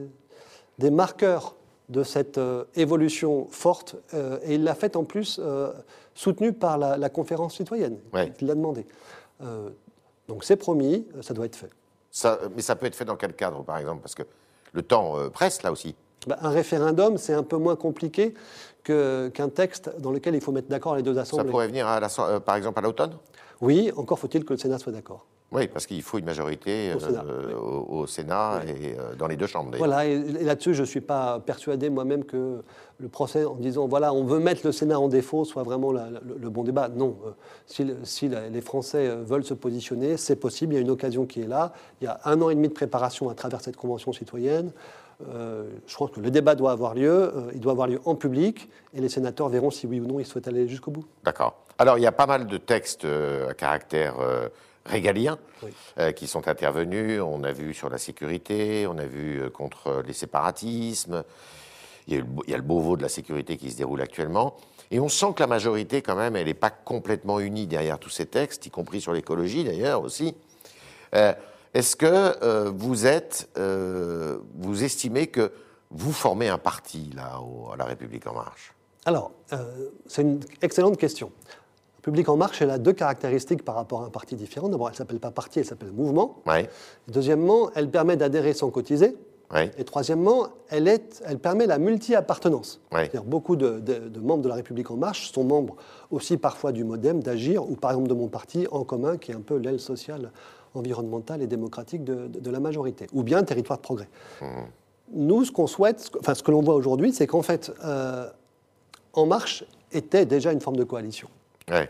des 0.77 0.91
marqueurs 0.91 1.55
de 1.89 2.03
cette 2.03 2.37
euh, 2.37 2.65
évolution 2.75 3.47
forte. 3.49 3.95
et 4.43 4.55
il 4.55 4.63
l'a 4.63 4.75
fait 4.75 4.95
en 4.95 5.03
plus 5.03 5.41
soutenu 6.13 6.53
par 6.53 6.77
la, 6.77 7.09
conférence 7.09 7.55
citoyenne. 7.55 7.97
Il 8.39 8.47
l'a 8.47 8.55
demandé. 8.55 8.85
donc 10.27 10.43
c'est 10.43 10.57
promis, 10.57 11.07
ça 11.21 11.33
doit 11.33 11.45
être 11.45 11.55
fait. 11.55 11.71
Ça, 12.11 12.39
mais 12.55 12.61
ça 12.61 12.75
peut 12.75 12.85
être 12.85 12.95
fait 12.95 13.05
dans 13.05 13.15
quel 13.15 13.33
cadre, 13.33 13.63
par 13.63 13.79
exemple? 13.79 14.01
Parce 14.01 14.13
que 14.13 14.23
le 14.73 14.83
temps 14.83 15.15
presse 15.31 15.63
là 15.63 15.71
aussi. 15.71 15.95
Bah, 16.27 16.37
un 16.41 16.49
référendum, 16.49 17.17
c'est 17.17 17.33
un 17.33 17.43
peu 17.43 17.57
moins 17.57 17.75
compliqué 17.75 18.33
qu'un 18.83 19.49
texte 19.49 19.91
dans 19.99 20.11
lequel 20.11 20.35
il 20.35 20.41
faut 20.41 20.51
mettre 20.51 20.67
d'accord 20.67 20.95
les 20.95 21.03
deux 21.03 21.17
assemblées. 21.17 21.45
Ça 21.45 21.51
pourrait 21.51 21.67
venir, 21.67 21.87
à 21.87 21.99
euh, 22.19 22.39
par 22.39 22.55
exemple, 22.55 22.79
à 22.79 22.81
l'automne? 22.81 23.13
Oui, 23.61 23.91
encore 23.95 24.19
faut-il 24.19 24.43
que 24.43 24.53
le 24.53 24.59
Sénat 24.59 24.77
soit 24.77 24.91
d'accord. 24.91 25.25
Oui, 25.51 25.67
parce 25.67 25.85
qu'il 25.85 26.01
faut 26.01 26.17
une 26.17 26.25
majorité 26.25 26.93
au 26.95 28.07
Sénat, 28.07 28.55
euh, 28.55 28.61
et 28.65 28.95
euh, 28.97 29.13
dans 29.15 29.27
les 29.27 29.35
deux 29.35 29.45
chambres. 29.45 29.77
Voilà, 29.77 30.07
et, 30.07 30.17
là-dessus, 30.17 30.73
je 30.73 30.81
ne 30.81 30.87
suis 30.87 30.99
pas 30.99 31.39
persuadé 31.39 31.91
moi-même 31.91 32.23
que 32.23 32.63
le 32.97 33.07
procès, 33.07 33.45
en 33.45 33.55
disant 33.55 33.87
voilà, 33.87 34.13
on 34.13 34.23
veut 34.23 34.39
mettre 34.39 34.61
le 34.65 34.71
Sénat 34.71 34.99
en 34.99 35.09
défaut, 35.09 35.45
soit 35.45 35.61
vraiment 35.61 35.91
le, 35.91 36.49
bon 36.49 36.63
débat. 36.63 36.89
Non, 36.89 37.17
si, 37.67 37.85
si, 38.03 38.29
les 38.29 38.61
Français 38.61 39.15
veulent 39.15 39.45
se 39.45 39.53
positionner, 39.53 40.17
c'est 40.17 40.37
possible, 40.37 40.73
il 40.73 40.77
y 40.77 40.79
a 40.79 40.81
une 40.81 40.89
occasion 40.89 41.27
qui 41.27 41.41
est 41.41 41.47
là. 41.47 41.71
Il 42.01 42.05
y 42.05 42.07
a 42.07 42.19
un 42.25 42.41
an 42.41 42.49
et 42.49 42.55
demi 42.55 42.69
de 42.69 42.73
préparation 42.73 43.29
à 43.29 43.35
travers 43.35 43.61
cette 43.61 43.77
convention 43.77 44.11
citoyenne. 44.11 44.71
Euh, 45.29 45.65
je 45.87 45.95
crois 45.95 46.07
que 46.07 46.19
le 46.19 46.31
débat 46.31 46.55
doit 46.55 46.71
avoir 46.71 46.93
lieu, 46.93 47.31
euh, 47.35 47.51
il 47.53 47.59
doit 47.59 47.71
avoir 47.71 47.87
lieu 47.87 47.99
en 48.05 48.15
public, 48.15 48.69
et 48.93 49.01
les 49.01 49.09
sénateurs 49.09 49.49
verront 49.49 49.71
si 49.71 49.87
oui 49.87 49.99
ou 49.99 50.05
non 50.05 50.19
ils 50.19 50.25
souhaitent 50.25 50.47
aller 50.47 50.67
jusqu'au 50.67 50.91
bout. 50.91 51.05
D'accord. 51.23 51.55
Alors 51.77 51.97
il 51.97 52.01
y 52.01 52.07
a 52.07 52.11
pas 52.11 52.27
mal 52.27 52.47
de 52.47 52.57
textes 52.57 53.05
euh, 53.05 53.49
à 53.49 53.53
caractère 53.53 54.15
régalien 54.85 55.37
qui 56.15 56.27
sont 56.27 56.47
intervenus. 56.49 57.21
On 57.21 57.43
a 57.43 57.53
vu 57.53 57.73
sur 57.73 57.89
la 57.89 57.97
sécurité, 57.97 58.85
on 58.85 58.97
a 58.97 59.05
vu 59.05 59.49
contre 59.51 60.03
les 60.05 60.13
séparatismes. 60.13 61.23
Il 62.07 62.13
y, 62.13 62.17
a 62.17 62.19
le, 62.19 62.25
il 62.45 62.51
y, 62.51 62.53
a 62.53 62.57
le, 62.57 62.63
Beauvau 62.63 62.97
de 62.97 63.01
la 63.01 63.07
sécurité 63.07 63.55
qui 63.55 63.71
se 63.71 63.77
déroule 63.77 64.01
actuellement. 64.01 64.57
Et 64.91 64.99
on 64.99 65.07
sent 65.07 65.27
que 65.37 65.39
la 65.39 65.47
majorité, 65.47 66.01
quand 66.01 66.17
même, 66.17 66.35
elle 66.35 66.47
n'est 66.47 66.53
pas 66.53 66.69
complètement 66.69 67.39
unie 67.39 67.65
derrière 67.65 67.97
tous 67.97 68.09
ces 68.09 68.25
textes, 68.25 68.65
y 68.65 68.69
compris 68.69 68.99
sur 68.99 69.13
l'écologie 69.13 69.63
d'ailleurs 69.63 70.03
aussi. 70.03 70.35
Est-ce 71.73 71.95
que 71.95 72.05
euh, 72.05 72.71
vous 72.75 73.07
êtes, 73.07 73.49
euh, 73.57 74.37
vous 74.59 74.83
estimez 74.83 75.27
que 75.27 75.51
vous 75.89 76.11
formez 76.11 76.47
un 76.47 76.59
parti 76.59 77.09
là 77.15 77.39
à 77.71 77.75
la 77.77 77.85
République 77.85 78.27
en 78.27 78.33
marche? 78.33 78.73
Alors, 79.05 79.31
euh, 79.53 79.89
c'est 80.05 80.21
une 80.21 80.39
excellente 80.61 80.97
question. 80.97 81.31
La 81.47 81.95
République 81.97 82.29
en 82.29 82.37
marche, 82.37 82.61
elle 82.61 82.69
a 82.69 82.77
deux 82.77 82.93
caractéristiques 82.93 83.65
par 83.65 83.75
rapport 83.75 84.03
à 84.03 84.05
un 84.05 84.09
parti 84.09 84.35
différent. 84.35 84.69
D'abord, 84.69 84.87
elle 84.87 84.93
ne 84.93 84.97
s'appelle 84.97 85.19
pas 85.19 85.31
parti, 85.31 85.59
elle 85.59 85.65
s'appelle 85.65 85.91
mouvement. 85.91 86.43
Deuxièmement, 87.07 87.71
elle 87.75 87.89
permet 87.89 88.17
d'adhérer 88.17 88.53
sans 88.53 88.69
cotiser. 88.69 89.17
Et 89.77 89.83
troisièmement, 89.83 90.47
elle, 90.69 90.87
est, 90.87 91.21
elle 91.27 91.37
permet 91.37 91.67
la 91.67 91.77
multi-appartenance. 91.77 92.81
C'est-à-dire 92.91 93.23
beaucoup 93.23 93.55
de, 93.55 93.79
de, 93.79 94.19
membres 94.19 94.41
de 94.41 94.49
la 94.49 94.55
République 94.55 94.89
en 94.89 94.97
marche 94.97 95.31
sont 95.31 95.43
membres 95.43 95.75
aussi 96.09 96.37
parfois 96.37 96.71
du 96.71 96.83
MoDem, 96.83 97.21
d'Agir, 97.21 97.69
ou 97.69 97.75
par 97.75 97.91
exemple 97.91 98.07
de 98.07 98.15
mon 98.15 98.29
parti 98.29 98.65
En 98.71 98.83
commun, 98.83 99.17
qui 99.17 99.31
est 99.31 99.35
un 99.35 99.41
peu 99.41 99.57
l'aile 99.57 99.79
sociale 99.79 100.31
environnementale 100.73 101.41
et 101.41 101.47
démocratique 101.47 102.03
de, 102.03 102.49
la 102.49 102.59
majorité, 102.59 103.07
ou 103.13 103.23
bien 103.23 103.43
territoire 103.43 103.79
de 103.79 103.83
progrès. 103.83 104.09
Mmh. 104.41 104.45
Nous, 105.13 105.45
ce 105.45 105.51
qu'on 105.51 105.67
souhaite, 105.67 106.11
enfin 106.19 106.33
ce 106.33 106.43
que 106.43 106.51
l'on 106.51 106.61
voit 106.61 106.75
aujourd'hui, 106.75 107.13
c'est 107.13 107.27
qu'en 107.27 107.41
fait, 107.41 107.71
euh, 107.83 108.27
En 109.13 109.25
Marche 109.27 109.63
était 109.91 110.25
déjà 110.25 110.51
une 110.51 110.61
forme 110.61 110.77
de 110.77 110.83
coalition. 110.83 111.29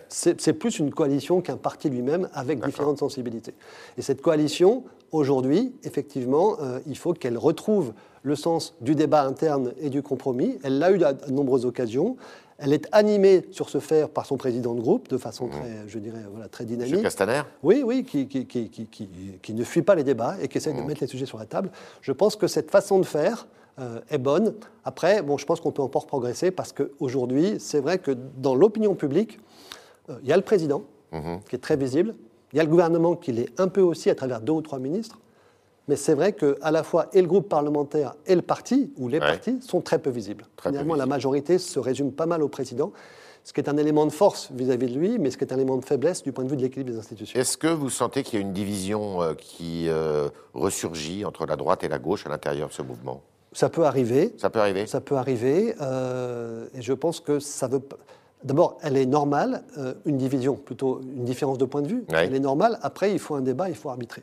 C'est 0.07 0.53
plus 0.53 0.79
une 0.79 0.91
coalition 0.91 1.41
qu'un 1.41 1.57
parti 1.57 1.89
lui-même 1.89 2.29
avec 2.33 2.63
différentes 2.63 2.99
sensibilités. 2.99 3.55
Et 3.97 4.01
cette 4.01 4.21
coalition, 4.21 4.83
aujourd'hui, 5.11 5.73
effectivement, 5.83 6.57
euh, 6.61 6.79
il 6.85 6.97
faut 6.97 7.13
qu'elle 7.13 7.37
retrouve 7.37 7.93
le 8.21 8.35
sens 8.35 8.75
du 8.81 8.93
débat 8.93 9.25
interne 9.25 9.73
et 9.79 9.89
du 9.89 10.03
compromis. 10.03 10.59
Elle 10.63 10.79
l'a 10.79 10.91
eu 10.91 11.03
à 11.03 11.13
de 11.13 11.31
nombreuses 11.31 11.65
occasions. 11.65 12.17
Elle 12.63 12.71
est 12.71 12.87
animée 12.93 13.45
sur 13.51 13.69
ce 13.69 13.79
faire 13.79 14.07
par 14.07 14.25
son 14.25 14.37
président 14.37 14.73
de 14.73 14.79
groupe 14.79 15.09
de 15.09 15.17
façon 15.17 15.47
mmh. 15.47 15.49
très, 15.49 15.71
je 15.87 15.99
dirais, 15.99 16.21
voilà, 16.31 16.47
très 16.47 16.63
dynamique. 16.63 17.01
Castaner 17.01 17.41
Oui, 17.61 17.83
oui, 17.85 18.05
qui, 18.05 18.25
qui, 18.25 18.45
qui, 18.45 18.69
qui, 18.69 19.53
ne 19.53 19.63
fuit 19.65 19.81
pas 19.81 19.95
les 19.95 20.05
débats 20.05 20.37
et 20.41 20.47
qui 20.47 20.59
essaie 20.59 20.71
de 20.71 20.79
mmh. 20.79 20.85
mettre 20.85 21.01
les 21.01 21.07
sujets 21.07 21.25
sur 21.25 21.37
la 21.37 21.45
table. 21.45 21.71
Je 21.99 22.13
pense 22.13 22.37
que 22.37 22.47
cette 22.47 22.71
façon 22.71 22.99
de 22.99 23.05
faire 23.05 23.47
euh, 23.79 23.99
est 24.09 24.17
bonne. 24.17 24.53
Après, 24.85 25.21
bon, 25.21 25.37
je 25.37 25.45
pense 25.45 25.59
qu'on 25.59 25.73
peut 25.73 25.81
encore 25.81 26.07
progresser 26.07 26.51
parce 26.51 26.71
qu'aujourd'hui, 26.71 27.57
c'est 27.59 27.81
vrai 27.81 27.97
que 27.97 28.11
dans 28.37 28.55
l'opinion 28.55 28.95
publique, 28.95 29.41
euh, 30.09 30.15
il 30.23 30.29
y 30.29 30.31
a 30.31 30.37
le 30.37 30.43
président, 30.43 30.83
mmh. 31.11 31.39
qui 31.49 31.57
est 31.57 31.59
très 31.59 31.75
visible, 31.75 32.15
il 32.53 32.57
y 32.57 32.59
a 32.61 32.63
le 32.63 32.69
gouvernement 32.69 33.17
qui 33.17 33.33
l'est 33.33 33.59
un 33.59 33.67
peu 33.67 33.81
aussi 33.81 34.09
à 34.09 34.15
travers 34.15 34.39
deux 34.39 34.53
ou 34.53 34.61
trois 34.61 34.79
ministres, 34.79 35.19
mais 35.87 35.95
c'est 35.95 36.13
vrai 36.13 36.33
qu'à 36.33 36.71
la 36.71 36.83
fois 36.83 37.07
et 37.13 37.21
le 37.21 37.27
groupe 37.27 37.49
parlementaire 37.49 38.15
et 38.25 38.35
le 38.35 38.41
parti, 38.41 38.91
ou 38.97 39.07
les 39.07 39.19
partis, 39.19 39.59
sont 39.61 39.81
très 39.81 39.99
peu 39.99 40.09
visibles. 40.09 40.45
Finalement, 40.61 40.95
la 40.95 41.05
majorité 41.05 41.57
se 41.57 41.79
résume 41.79 42.11
pas 42.11 42.25
mal 42.25 42.41
au 42.41 42.47
président, 42.47 42.93
ce 43.43 43.51
qui 43.51 43.59
est 43.59 43.67
un 43.67 43.75
élément 43.75 44.05
de 44.05 44.11
force 44.11 44.49
vis-à-vis 44.53 44.87
de 44.87 44.97
lui, 44.97 45.19
mais 45.19 45.29
ce 45.29 45.37
qui 45.37 45.43
est 45.43 45.51
un 45.51 45.57
élément 45.57 45.75
de 45.75 45.83
faiblesse 45.83 46.23
du 46.23 46.31
point 46.31 46.45
de 46.45 46.49
vue 46.49 46.55
de 46.55 46.61
l'équilibre 46.61 46.91
des 46.91 46.97
institutions. 46.97 47.37
Est-ce 47.37 47.57
que 47.57 47.67
vous 47.67 47.89
sentez 47.89 48.23
qu'il 48.23 48.39
y 48.39 48.41
a 48.41 48.45
une 48.45 48.53
division 48.53 49.21
euh, 49.21 49.33
qui 49.33 49.89
euh, 49.89 50.29
ressurgit 50.53 51.25
entre 51.25 51.45
la 51.45 51.57
droite 51.57 51.83
et 51.83 51.89
la 51.89 51.99
gauche 51.99 52.25
à 52.25 52.29
l'intérieur 52.29 52.69
de 52.69 52.73
ce 52.73 52.81
mouvement? 52.81 53.21
Ça 53.51 53.69
peut 53.69 53.83
arriver. 53.83 54.33
Ça 54.37 54.49
peut 54.49 54.61
arriver? 54.61 54.87
Ça 54.87 55.01
peut 55.01 55.17
arriver. 55.17 55.75
Euh, 55.81 56.67
et 56.73 56.81
je 56.81 56.93
pense 56.93 57.19
que 57.19 57.39
ça 57.39 57.67
veut... 57.67 57.81
D'abord, 58.45 58.77
elle 58.81 58.97
est 58.97 59.05
normale, 59.05 59.63
une 60.05 60.17
division, 60.17 60.55
plutôt 60.55 60.99
une 61.01 61.23
différence 61.23 61.57
de 61.57 61.63
point 61.63 61.81
de 61.81 61.87
vue. 61.87 62.03
Elle 62.09 62.35
est 62.35 62.41
normale. 62.41 62.77
Après, 62.81 63.13
il 63.13 63.19
faut 63.19 63.35
un 63.35 63.41
débat, 63.41 63.69
il 63.69 63.75
faut 63.75 63.89
arbitrer. 63.89 64.21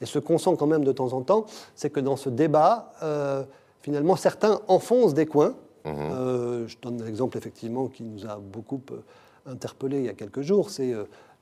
Et 0.00 0.06
ce 0.06 0.18
qu'on 0.18 0.38
sent 0.38 0.56
quand 0.58 0.66
même 0.66 0.84
de 0.84 0.92
temps 0.92 1.12
en 1.12 1.22
temps, 1.22 1.46
c'est 1.74 1.90
que 1.90 2.00
dans 2.00 2.16
ce 2.16 2.28
débat, 2.28 2.92
euh, 3.02 3.44
finalement, 3.80 4.16
certains 4.16 4.60
enfoncent 4.68 5.14
des 5.14 5.26
coins. 5.26 5.54
Mhm. 5.84 5.94
Euh, 5.96 6.68
je 6.68 6.76
donne 6.82 7.00
un 7.00 7.06
exemple 7.06 7.38
effectivement 7.38 7.86
qui 7.86 8.02
nous 8.02 8.26
a 8.26 8.36
beaucoup 8.36 8.80
euh, 8.90 9.52
interpellés 9.52 9.98
il 9.98 10.04
y 10.04 10.08
a 10.08 10.14
quelques 10.14 10.40
jours, 10.42 10.70
c'est 10.70 10.92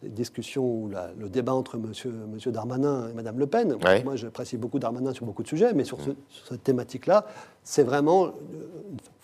les 0.02 0.10
discussions 0.10 0.62
ou 0.62 0.90
le 1.18 1.30
débat 1.30 1.54
entre 1.54 1.78
monsieur, 1.78 2.10
monsieur, 2.10 2.52
Darmanin 2.52 3.08
et 3.08 3.14
Madame 3.14 3.38
Le 3.38 3.46
Pen. 3.46 3.78
Moi, 4.04 4.16
j'apprécie 4.16 4.58
beaucoup 4.58 4.78
Darmanin 4.78 5.14
sur 5.14 5.24
beaucoup 5.24 5.42
de 5.42 5.48
sujets, 5.48 5.72
mais 5.72 5.84
sur, 5.84 5.98
mhm. 5.98 6.14
cette 6.46 6.62
thématique-là, 6.62 7.24
c'est 7.62 7.82
vraiment 7.84 8.32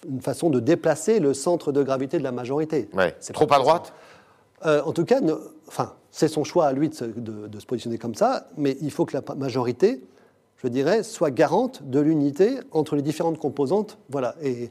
une 0.09 0.23
façon 0.23 0.49
de 0.49 0.59
déplacer 0.59 1.21
le 1.21 1.35
centre 1.35 1.73
de 1.73 1.82
gravité 1.82 2.19
de 2.19 2.25
la 2.25 2.32
majorité. 2.32 2.88
C'est 3.21 3.35
trop 3.35 3.53
à 3.53 3.59
droite? 3.59 3.93
En 4.65 4.93
tout 4.93 5.05
cas, 5.05 5.21
enfin, 5.69 5.93
c'est 6.10 6.28
son 6.28 6.44
choix 6.44 6.66
à 6.66 6.72
lui 6.72 6.88
de 6.88 6.94
se, 6.94 7.66
positionner 7.66 7.98
comme 7.98 8.14
ça, 8.14 8.48
mais 8.56 8.76
il 8.81 8.90
faut 8.90 9.05
que 9.05 9.17
la 9.17 9.34
majorité, 9.34 10.02
je 10.62 10.69
dirais, 10.69 11.02
soit 11.02 11.31
garante 11.31 11.82
de 11.84 12.00
l'unité 12.00 12.58
entre 12.72 12.96
les 12.96 13.02
différentes 13.02 13.38
composantes. 13.38 13.98
Voilà. 14.08 14.34
Et, 14.43 14.70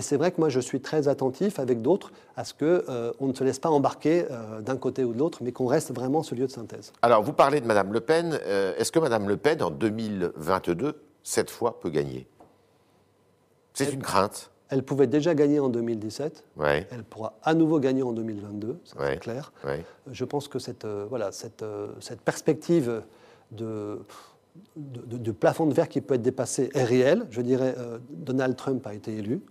c'est 0.00 0.18
vrai 0.18 0.30
que 0.30 0.38
moi, 0.38 0.50
je 0.50 0.60
suis 0.60 0.82
très 0.82 1.08
attentif 1.08 1.58
avec 1.58 1.80
d'autres 1.80 2.12
à 2.36 2.44
ce 2.44 2.52
qu'on 2.52 2.66
euh, 2.66 3.12
on 3.18 3.28
ne 3.28 3.32
se 3.32 3.42
laisse 3.42 3.58
pas 3.58 3.70
embarquer 3.70 4.26
euh, 4.30 4.60
d'un 4.60 4.76
côté 4.76 5.04
ou 5.04 5.14
de 5.14 5.18
l'autre, 5.18 5.38
mais 5.40 5.52
qu'on 5.52 5.66
reste 5.66 5.90
vraiment 5.94 6.22
ce 6.22 6.34
lieu 6.34 6.46
de 6.46 6.52
synthèse. 6.52 6.92
Alors, 7.00 7.22
vous 7.22 7.32
parlez 7.32 7.62
de 7.62 7.66
Mme 7.66 7.94
Le 7.94 8.00
Pen. 8.00 8.38
Euh, 8.44 8.74
est-ce 8.76 8.92
que 8.92 8.98
Mme 8.98 9.26
Le 9.26 9.38
Pen, 9.38 9.62
en 9.62 9.70
2022, 9.70 11.00
cette 11.22 11.48
fois, 11.48 11.80
peut 11.80 11.88
gagner? 11.88 12.26
C'est 13.72 13.90
une 13.90 14.02
crainte 14.02 14.50
elle 14.68 14.82
pouvait 14.82 15.06
déjà 15.06 15.34
gagner 15.34 15.60
en 15.60 15.68
2017. 15.68 16.44
Elle 16.90 17.04
pourra 17.04 17.34
à 17.42 17.54
nouveau 17.54 17.78
gagner 17.78 18.02
en 18.02 18.12
2022, 18.12 18.80
c'est 18.84 19.20
clair. 19.20 19.52
Je 20.10 20.24
pense 20.24 20.48
que 20.48 20.58
cette, 20.58 20.84
euh, 20.84 21.06
voilà, 21.08 21.32
cette, 21.32 21.62
euh, 21.62 21.88
cette 22.00 22.20
perspective 22.20 23.02
de, 23.50 24.00
de, 24.76 25.32
plafond 25.32 25.66
de 25.66 25.74
verre 25.74 25.88
qui 25.88 26.00
peut 26.00 26.14
être 26.14 26.22
dépassé 26.22 26.70
est 26.74 26.84
réelle. 26.84 27.26
Je 27.30 27.40
dirais, 27.40 27.74
euh, 27.78 27.98
Donald 28.10 28.56
Trump 28.56 28.86
a 28.86 28.94
été 28.94 29.16
élu. 29.16 29.42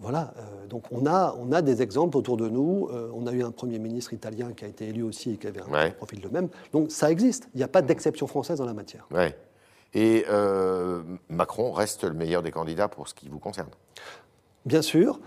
voilà, 0.00 0.34
donc 0.68 0.84
on 0.90 1.06
a, 1.06 1.34
on 1.38 1.52
a 1.52 1.62
des 1.62 1.80
exemples 1.80 2.16
autour 2.16 2.36
de 2.36 2.48
nous. 2.48 2.90
on 3.14 3.26
a 3.26 3.32
eu 3.32 3.42
un 3.42 3.52
Premier 3.52 3.78
ministre 3.78 4.12
italien 4.12 4.52
qui 4.52 4.64
a 4.64 4.68
été 4.68 4.88
élu 4.88 5.02
aussi 5.02 5.30
et 5.32 5.36
qui 5.36 5.46
avait 5.46 5.62
un 5.62 5.90
profil 5.92 6.20
de 6.20 6.28
même. 6.28 6.48
Donc 6.72 6.90
ça 6.90 7.10
existe. 7.10 7.48
Il 7.54 7.58
n'y 7.58 7.62
a 7.62 7.68
pas 7.68 7.80
d'exception 7.80 8.26
française 8.26 8.60
en 8.60 8.66
la 8.66 8.74
matière. 8.74 9.06
Et 9.94 10.24
euh, 10.28 11.02
Macron 11.28 11.70
reste 11.72 12.04
le 12.04 12.14
meilleur 12.14 12.42
des 12.42 12.50
candidats 12.50 12.88
pour 12.88 13.08
ce 13.08 13.14
qui 13.14 13.28
vous 13.28 13.38
concerne. 13.38 13.68
Bien 14.66 14.82
sûr, 14.82 15.20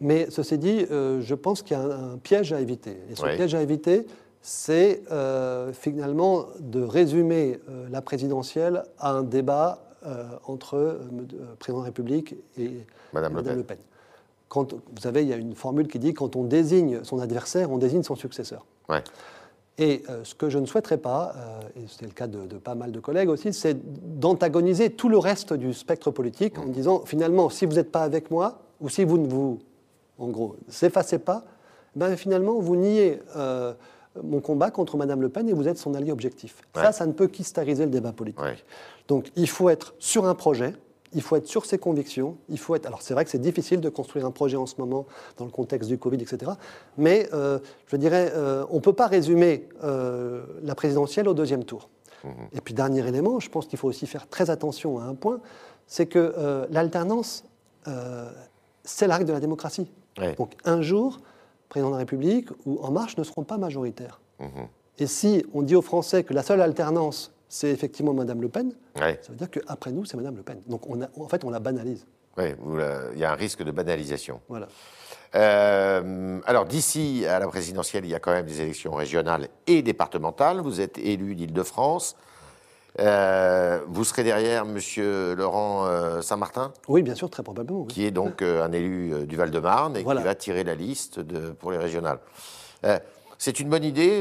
mais 0.00 0.28
ceci 0.30 0.58
dit, 0.58 0.86
euh, 0.90 1.20
je 1.20 1.34
pense 1.34 1.62
qu'il 1.62 1.76
y 1.76 1.80
a 1.80 1.84
un, 1.84 2.18
piège 2.18 2.52
à 2.52 2.60
éviter. 2.60 2.98
Et 3.10 3.14
ce 3.14 3.26
piège 3.36 3.54
à 3.54 3.62
éviter, 3.62 4.06
c'est 4.42 5.02
euh, 5.12 5.72
finalement 5.72 6.46
de 6.58 6.82
résumer 6.82 7.60
la 7.90 8.02
présidentielle 8.02 8.84
à 8.98 9.12
un 9.12 9.22
débat 9.22 9.84
entre 10.46 10.98
le 11.12 11.54
président 11.58 11.80
de 11.80 11.82
la 11.82 11.88
République 11.88 12.34
et 12.56 12.86
Madame, 13.12 13.36
Le 13.36 13.62
Pen. 13.62 13.76
Quand, 14.48 14.72
vous 14.72 15.00
savez, 15.00 15.22
il 15.22 15.28
y 15.28 15.32
a 15.34 15.36
une 15.36 15.54
formule 15.54 15.88
qui 15.88 15.98
dit 15.98 16.14
quand 16.14 16.36
on 16.36 16.44
désigne 16.44 17.04
son 17.04 17.20
adversaire, 17.20 17.70
on 17.70 17.76
désigne 17.76 18.02
son 18.02 18.16
successeur. 18.16 18.64
Ouais. 18.88 19.04
Et 19.78 20.02
euh, 20.10 20.24
ce 20.24 20.34
que 20.34 20.50
je 20.50 20.58
ne 20.58 20.66
souhaiterais 20.66 20.98
pas, 20.98 21.32
euh, 21.36 21.60
et 21.80 21.86
c'est 21.88 22.04
le 22.04 22.12
cas 22.12 22.26
de, 22.26 22.58
pas 22.58 22.74
mal 22.74 22.92
de 22.92 23.00
collègues 23.00 23.30
aussi, 23.30 23.52
c'est 23.52 23.78
d'antagoniser 24.20 24.90
tout 24.90 25.08
le 25.08 25.18
reste 25.18 25.52
du 25.54 25.72
spectre 25.72 26.10
politique 26.10 26.58
en 26.58 26.66
disant 26.66 27.02
finalement, 27.06 27.48
si 27.48 27.64
vous 27.64 27.74
n'êtes 27.74 27.90
pas 27.90 28.02
avec 28.02 28.30
moi, 28.30 28.60
ou 28.80 28.88
si 28.88 29.04
vous 29.04 29.18
ne 29.18 29.26
vous, 29.26 29.58
en 30.18 30.28
gros, 30.28 30.56
effacez 30.82 31.18
pas, 31.18 31.44
ben, 31.96 32.16
finalement, 32.16 32.58
vous 32.60 32.76
niez 32.76 33.20
euh, 33.36 33.72
mon 34.22 34.40
combat 34.40 34.70
contre 34.70 34.96
Mme 34.96 35.22
Le 35.22 35.28
Pen 35.28 35.48
et 35.48 35.52
vous 35.52 35.68
êtes 35.68 35.78
son 35.78 35.94
allié 35.94 36.12
objectif. 36.12 36.62
Ça, 36.74 36.92
ça 36.92 37.06
ne 37.06 37.12
peut 37.12 37.26
qu'hystériser 37.26 37.84
le 37.84 37.90
débat 37.90 38.12
politique. 38.12 38.64
Donc 39.08 39.30
il 39.36 39.48
faut 39.48 39.70
être 39.70 39.94
sur 39.98 40.26
un 40.26 40.34
projet, 40.34 40.74
il 41.12 41.22
faut 41.22 41.36
être 41.36 41.46
sur 41.46 41.66
ses 41.66 41.78
convictions, 41.78 42.36
il 42.48 42.58
faut 42.58 42.74
être... 42.74 42.86
Alors 42.86 43.02
c'est 43.02 43.14
vrai 43.14 43.24
que 43.24 43.30
c'est 43.30 43.40
difficile 43.40 43.80
de 43.80 43.88
construire 43.88 44.26
un 44.26 44.30
projet 44.30 44.56
en 44.56 44.66
ce 44.66 44.76
moment 44.78 45.06
dans 45.36 45.44
le 45.44 45.50
contexte 45.50 45.88
du 45.88 45.98
Covid, 45.98 46.20
etc. 46.22 46.52
Mais 46.96 47.28
euh, 47.32 47.58
je 47.86 47.96
dirais, 47.96 48.32
euh, 48.34 48.64
on 48.70 48.76
ne 48.76 48.80
peut 48.80 48.92
pas 48.92 49.06
résumer 49.06 49.68
euh, 49.82 50.44
la 50.62 50.74
présidentielle 50.74 51.28
au 51.28 51.34
deuxième 51.34 51.64
tour. 51.64 51.88
Mhm. 52.24 52.30
Et 52.52 52.60
puis 52.60 52.74
dernier 52.74 53.06
élément, 53.06 53.40
je 53.40 53.48
pense 53.48 53.66
qu'il 53.66 53.78
faut 53.78 53.88
aussi 53.88 54.06
faire 54.06 54.28
très 54.28 54.50
attention 54.50 54.98
à 54.98 55.04
un 55.04 55.14
point, 55.14 55.40
c'est 55.86 56.06
que 56.06 56.68
l'alternance, 56.70 57.42
c'est 58.84 59.08
l'arc 59.08 59.24
de 59.24 59.32
la 59.32 59.40
démocratie. 59.40 59.90
Donc 60.38 60.54
un 60.64 60.82
jour, 60.82 61.18
président 61.68 61.88
de 61.88 61.94
la 61.94 61.98
République 61.98 62.48
ou 62.64 62.78
En 62.80 62.92
Marche 62.92 63.16
ne 63.16 63.24
seront 63.24 63.42
pas 63.42 63.58
majoritaires. 63.58 64.20
Mhm. 64.38 64.68
Et 64.98 65.06
si 65.06 65.44
on 65.52 65.62
dit 65.62 65.74
aux 65.74 65.82
Français 65.82 66.22
que 66.22 66.32
la 66.32 66.44
seule 66.44 66.60
alternance, 66.60 67.32
c'est 67.50 67.70
effectivement 67.70 68.14
Madame 68.14 68.40
Le 68.40 68.48
Pen, 68.48 68.72
ça 68.96 69.12
veut 69.28 69.36
dire 69.36 69.50
qu'après 69.50 69.90
nous, 69.90 70.04
c'est 70.04 70.16
Madame 70.16 70.36
Le 70.36 70.42
Pen. 70.42 70.62
Donc 70.68 70.88
on 70.88 71.02
a, 71.02 71.08
en 71.18 71.28
fait, 71.28 71.44
on 71.44 71.50
la 71.50 71.58
banalise. 71.58 72.06
Oui, 72.38 72.54
il 73.14 73.18
y 73.18 73.24
a 73.24 73.32
un 73.32 73.34
risque 73.34 73.62
de 73.62 73.72
banalisation. 73.72 74.40
Voilà. 74.48 74.68
Euh, 75.34 76.40
alors 76.46 76.64
d'ici 76.64 77.26
à 77.26 77.40
la 77.40 77.48
présidentielle, 77.48 78.04
il 78.04 78.10
y 78.10 78.14
a 78.14 78.20
quand 78.20 78.32
même 78.32 78.46
des 78.46 78.60
élections 78.60 78.92
régionales 78.92 79.48
et 79.66 79.82
départementales. 79.82 80.60
Vous 80.60 80.80
êtes 80.80 80.96
élu 80.98 81.34
d'Île-de-France. 81.34 82.16
Euh, 82.98 83.80
vous 83.88 84.04
serez 84.04 84.24
derrière 84.24 84.64
Monsieur 84.64 85.34
Laurent 85.34 85.86
euh, 85.86 86.22
Saint-Martin? 86.22 86.72
Oui, 86.88 87.02
bien 87.02 87.14
sûr, 87.16 87.30
très 87.30 87.42
probablement. 87.42 87.84
Qui 87.84 88.06
est 88.06 88.10
donc 88.12 88.42
un 88.42 88.70
élu 88.70 89.26
du 89.26 89.36
Val-de-Marne 89.36 89.96
et 89.96 90.04
qui 90.04 90.14
va 90.14 90.34
tirer 90.36 90.62
la 90.62 90.76
liste 90.76 91.18
de, 91.18 91.50
pour 91.50 91.72
les 91.72 91.78
régionales. 91.78 92.20
c'est 93.38 93.58
une 93.58 93.68
bonne 93.68 93.84
idée 93.84 94.20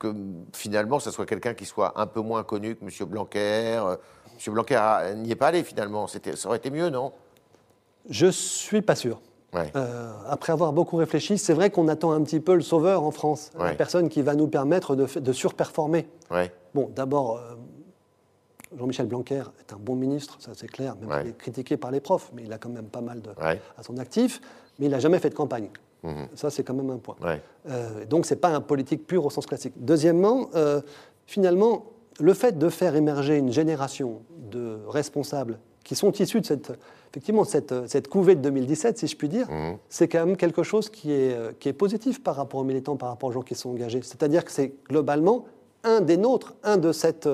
que 0.00 0.12
finalement, 0.52 0.98
ce 0.98 1.12
soit 1.12 1.26
quelqu'un 1.26 1.54
qui 1.54 1.66
soit 1.66 1.92
un 1.94 2.08
peu 2.08 2.20
moins 2.20 2.42
connu 2.42 2.74
que 2.74 2.84
M. 2.84 3.08
Blanquer. 3.08 3.76
Euh, 3.76 3.96
M. 4.44 4.54
Blanquer 4.54 5.14
n'y 5.16 5.30
est 5.30 5.36
pas 5.36 5.48
allé 5.48 5.62
finalement. 5.62 6.08
Ça 6.08 6.18
aurait 6.46 6.56
été 6.56 6.70
mieux, 6.70 6.90
non? 6.90 7.12
Je 8.08 8.26
suis 8.26 8.82
pas 8.82 8.96
sûr. 8.96 9.20
Euh, 9.54 10.12
après 10.28 10.52
avoir 10.52 10.72
beaucoup 10.72 10.96
réfléchi, 10.96 11.36
c'est 11.36 11.52
vrai 11.52 11.70
qu'on 11.70 11.88
attend 11.88 12.12
un 12.12 12.22
petit 12.22 12.40
peu 12.40 12.54
le 12.54 12.60
sauveur 12.62 13.02
en 13.02 13.10
France, 13.10 13.50
la 13.58 13.74
personne 13.74 14.08
qui 14.08 14.22
va 14.22 14.34
nous 14.34 14.48
permettre 14.48 14.96
de, 14.96 15.06
de 15.18 15.32
surperformer. 15.32 16.08
Bon, 16.72 16.90
d'abord, 16.94 17.36
euh, 17.38 17.56
Jean-Michel 18.78 19.06
Blanquer 19.06 19.42
est 19.58 19.72
un 19.72 19.76
bon 19.76 19.96
ministre, 19.96 20.36
ça 20.38 20.52
c'est 20.54 20.68
clair, 20.68 20.94
même 20.96 21.10
s'il 21.20 21.30
est 21.30 21.36
critiqué 21.36 21.76
par 21.76 21.90
les 21.90 22.00
profs, 22.00 22.30
mais 22.32 22.44
il 22.44 22.52
a 22.52 22.58
quand 22.58 22.68
même 22.68 22.86
pas 22.86 23.00
mal 23.00 23.20
de, 23.20 23.30
à 23.76 23.82
son 23.82 23.98
actif, 23.98 24.40
mais 24.78 24.86
il 24.86 24.92
n'a 24.92 25.00
jamais 25.00 25.18
fait 25.18 25.30
de 25.30 25.34
campagne. 25.34 25.68
Mhm. 26.02 26.28
Ça, 26.34 26.50
c'est 26.50 26.62
quand 26.62 26.74
même 26.74 26.90
un 26.90 26.98
point. 26.98 27.16
Euh, 27.68 28.04
donc, 28.06 28.26
ce 28.26 28.34
n'est 28.34 28.40
pas 28.40 28.48
un 28.48 28.60
politique 28.60 29.06
pur 29.06 29.24
au 29.24 29.30
sens 29.30 29.46
classique. 29.46 29.74
Deuxièmement, 29.76 30.48
euh, 30.54 30.80
finalement, 31.26 31.86
le 32.18 32.34
fait 32.34 32.58
de 32.58 32.68
faire 32.68 32.96
émerger 32.96 33.36
une 33.36 33.52
génération 33.52 34.22
de 34.50 34.78
responsables 34.88 35.58
qui 35.84 35.94
sont 35.94 36.12
issus 36.12 36.40
de 36.40 36.46
cette, 36.46 36.72
effectivement, 37.10 37.44
cette, 37.44 37.88
cette 37.88 38.08
couvée 38.08 38.34
de 38.34 38.42
2017, 38.42 38.98
si 38.98 39.06
je 39.06 39.16
puis 39.16 39.28
dire, 39.28 39.50
mhm. 39.50 39.76
c'est 39.88 40.08
quand 40.08 40.24
même 40.24 40.36
quelque 40.36 40.62
chose 40.62 40.90
qui 40.90 41.12
est, 41.12 41.34
euh, 41.34 41.52
qui 41.58 41.68
est 41.68 41.74
positif 41.74 42.22
par 42.22 42.36
rapport 42.36 42.60
aux 42.60 42.64
militants, 42.64 42.96
par 42.96 43.08
rapport 43.08 43.28
aux 43.30 43.32
gens 43.32 43.42
qui 43.42 43.54
sont 43.54 43.70
engagés. 43.70 44.00
C'est-à-dire 44.02 44.44
que 44.44 44.52
c'est 44.52 44.74
globalement 44.88 45.44
un 45.82 46.00
des 46.00 46.16
nôtres, 46.16 46.54
un 46.62 46.76
de 46.76 46.92
cette... 46.92 47.26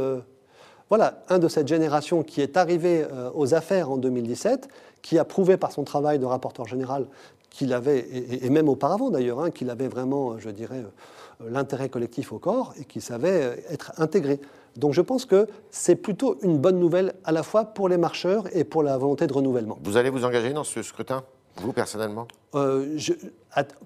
voilà, 0.89 1.25
un 1.29 1.41
de 1.41 1.49
cette 1.49 1.67
génération 1.67 2.23
qui 2.23 2.41
est 2.41 2.57
arrivé 2.57 3.05
aux 3.35 3.55
affaires 3.55 3.91
en 3.91 3.97
2017, 3.97 4.69
qui 5.03 5.19
a 5.19 5.25
prouvé 5.25 5.57
par 5.57 5.73
son 5.73 5.85
travail 5.85 6.19
de 6.19 6.25
rapporteur 6.25 6.67
général 6.67 7.07
qu'il 7.51 7.73
avait, 7.73 8.07
et, 8.43 8.51
même 8.51 8.69
auparavant 8.69 9.11
d'ailleurs, 9.11 9.41
hein, 9.41 9.51
qu'il 9.51 9.71
avait 9.71 9.89
vraiment, 9.89 10.39
je 10.39 10.51
dirais, 10.51 10.85
euh, 10.85 11.51
l'intérêt 11.51 11.89
collectif 11.89 12.33
au 12.33 12.39
corps 12.39 12.75
et 12.79 12.85
qu'il 12.85 13.03
savait 13.03 13.43
euh, 13.43 13.57
être 13.71 13.93
intégré. 13.99 14.41
Donc 14.77 14.93
je 14.93 15.01
pense 15.01 15.25
que 15.25 15.47
c'est 15.71 15.97
plutôt 15.97 16.37
une 16.43 16.59
bonne 16.59 16.79
nouvelle 16.79 17.15
à 17.25 17.33
la 17.33 17.43
fois 17.43 17.65
pour 17.65 17.89
les 17.89 17.97
marcheurs 17.97 18.45
et 18.55 18.65
pour 18.65 18.83
la 18.83 18.99
volonté 18.99 19.27
de 19.27 19.33
renouvellement. 19.33 19.79
Vous 19.83 19.97
allez 19.97 20.11
vous 20.11 20.25
engager 20.25 20.53
dans 20.53 20.65
ce 20.65 20.83
scrutin 20.83 21.25
vous, 21.59 21.73
personnellement? 21.73 22.29
Euh, 22.55 22.99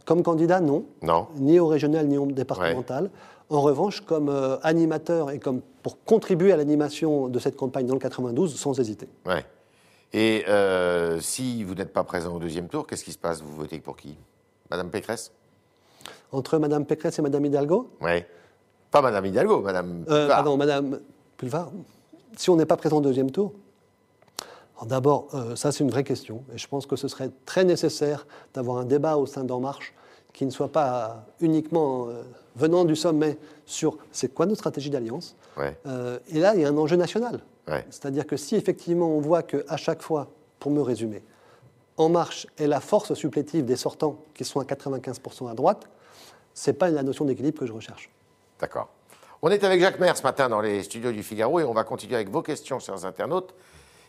Comme 0.04 0.24
candidat, 0.24 0.58
non. 0.58 0.86
Non. 1.02 1.28
Ni 1.36 1.60
au 1.60 1.68
régional, 1.68 2.08
ni 2.08 2.18
au 2.18 2.26
départemental. 2.26 3.10
En 3.48 3.60
revanche, 3.60 4.00
comme 4.00 4.28
animateur 4.64 5.30
et 5.30 5.38
comme 5.38 5.60
pour 5.84 6.02
contribuer 6.04 6.52
à 6.52 6.56
l'animation 6.56 7.28
de 7.28 7.38
cette 7.38 7.56
campagne 7.56 7.86
dans 7.86 7.94
le 7.94 8.00
92, 8.00 8.56
sans 8.56 8.80
hésiter. 8.80 9.08
Ouais. 9.24 9.44
Et 10.12 10.44
euh, 10.48 11.20
si 11.20 11.62
vous 11.62 11.74
n'êtes 11.74 11.92
pas 11.92 12.02
présent 12.02 12.34
au 12.34 12.38
deuxième 12.38 12.68
tour, 12.68 12.86
qu'est-ce 12.86 13.04
qui 13.04 13.12
se 13.12 13.18
passe? 13.18 13.42
Vous 13.42 13.54
votez 13.54 13.78
pour 13.78 13.96
qui? 13.96 14.16
Madame 14.70 14.90
Pécresse? 14.90 15.32
Entre 16.32 16.58
Madame 16.58 16.84
Pécresse 16.84 17.18
et 17.18 17.22
Madame 17.22 17.44
Hidalgo? 17.44 17.90
Oui. 18.00 18.24
Pas 18.90 19.02
Madame 19.02 19.26
Hidalgo, 19.26 19.60
Madame 19.60 20.04
euh, 20.08 20.28
Pardon, 20.28 20.56
Madame 20.56 21.00
Pulvar. 21.36 21.70
Si 22.36 22.50
on 22.50 22.56
n'est 22.56 22.66
pas 22.66 22.76
présent 22.76 22.98
au 22.98 23.00
deuxième 23.00 23.30
tour, 23.30 23.52
d'abord, 24.84 25.28
euh, 25.34 25.54
ça 25.54 25.70
c'est 25.70 25.84
une 25.84 25.90
vraie 25.90 26.04
question. 26.04 26.42
Et 26.54 26.58
je 26.58 26.66
pense 26.66 26.86
que 26.86 26.96
ce 26.96 27.06
serait 27.06 27.30
très 27.46 27.64
nécessaire 27.64 28.26
d'avoir 28.52 28.78
un 28.78 28.84
débat 28.84 29.16
au 29.16 29.26
sein 29.26 29.44
d'En 29.44 29.60
Marche 29.60 29.94
qui 30.32 30.44
ne 30.44 30.50
soit 30.50 30.72
pas 30.72 31.24
uniquement 31.40 32.08
euh, 32.08 32.22
venant 32.56 32.84
du 32.84 32.96
sommet 32.96 33.38
sur 33.64 33.96
c'est 34.10 34.34
quoi 34.34 34.46
notre 34.46 34.58
stratégie 34.58 34.90
d'alliance. 34.90 35.36
et 35.58 36.38
là, 36.38 36.54
il 36.54 36.62
y 36.62 36.64
a 36.64 36.68
un 36.68 36.76
enjeu 36.76 36.96
national. 36.96 37.40
C'est-à-dire 37.90 38.26
que 38.26 38.36
si 38.36 38.56
effectivement 38.56 39.08
on 39.08 39.20
voit 39.20 39.42
qu'à 39.42 39.76
chaque 39.76 40.02
fois, 40.02 40.28
pour 40.58 40.70
me 40.70 40.82
résumer, 40.82 41.22
En 41.96 42.08
Marche 42.08 42.46
est 42.56 42.66
la 42.66 42.80
force 42.80 43.12
supplétive 43.12 43.66
des 43.66 43.76
sortants 43.76 44.24
qui 44.32 44.44
sont 44.44 44.58
à 44.60 44.64
95% 44.64 45.50
à 45.50 45.54
droite, 45.54 45.86
ce 46.54 46.70
n'est 46.70 46.76
pas 46.76 46.88
la 46.88 47.02
notion 47.02 47.26
d'équilibre 47.26 47.58
que 47.58 47.66
je 47.66 47.72
recherche. 47.72 48.10
D'accord. 48.58 48.88
On 49.42 49.50
est 49.50 49.62
avec 49.64 49.80
Jacques 49.80 50.00
Maire 50.00 50.16
ce 50.16 50.22
matin 50.22 50.48
dans 50.48 50.60
les 50.60 50.82
studios 50.82 51.12
du 51.12 51.22
Figaro 51.22 51.60
et 51.60 51.64
on 51.64 51.74
va 51.74 51.84
continuer 51.84 52.14
avec 52.14 52.30
vos 52.30 52.42
questions, 52.42 52.78
chers 52.78 53.04
internautes, 53.04 53.54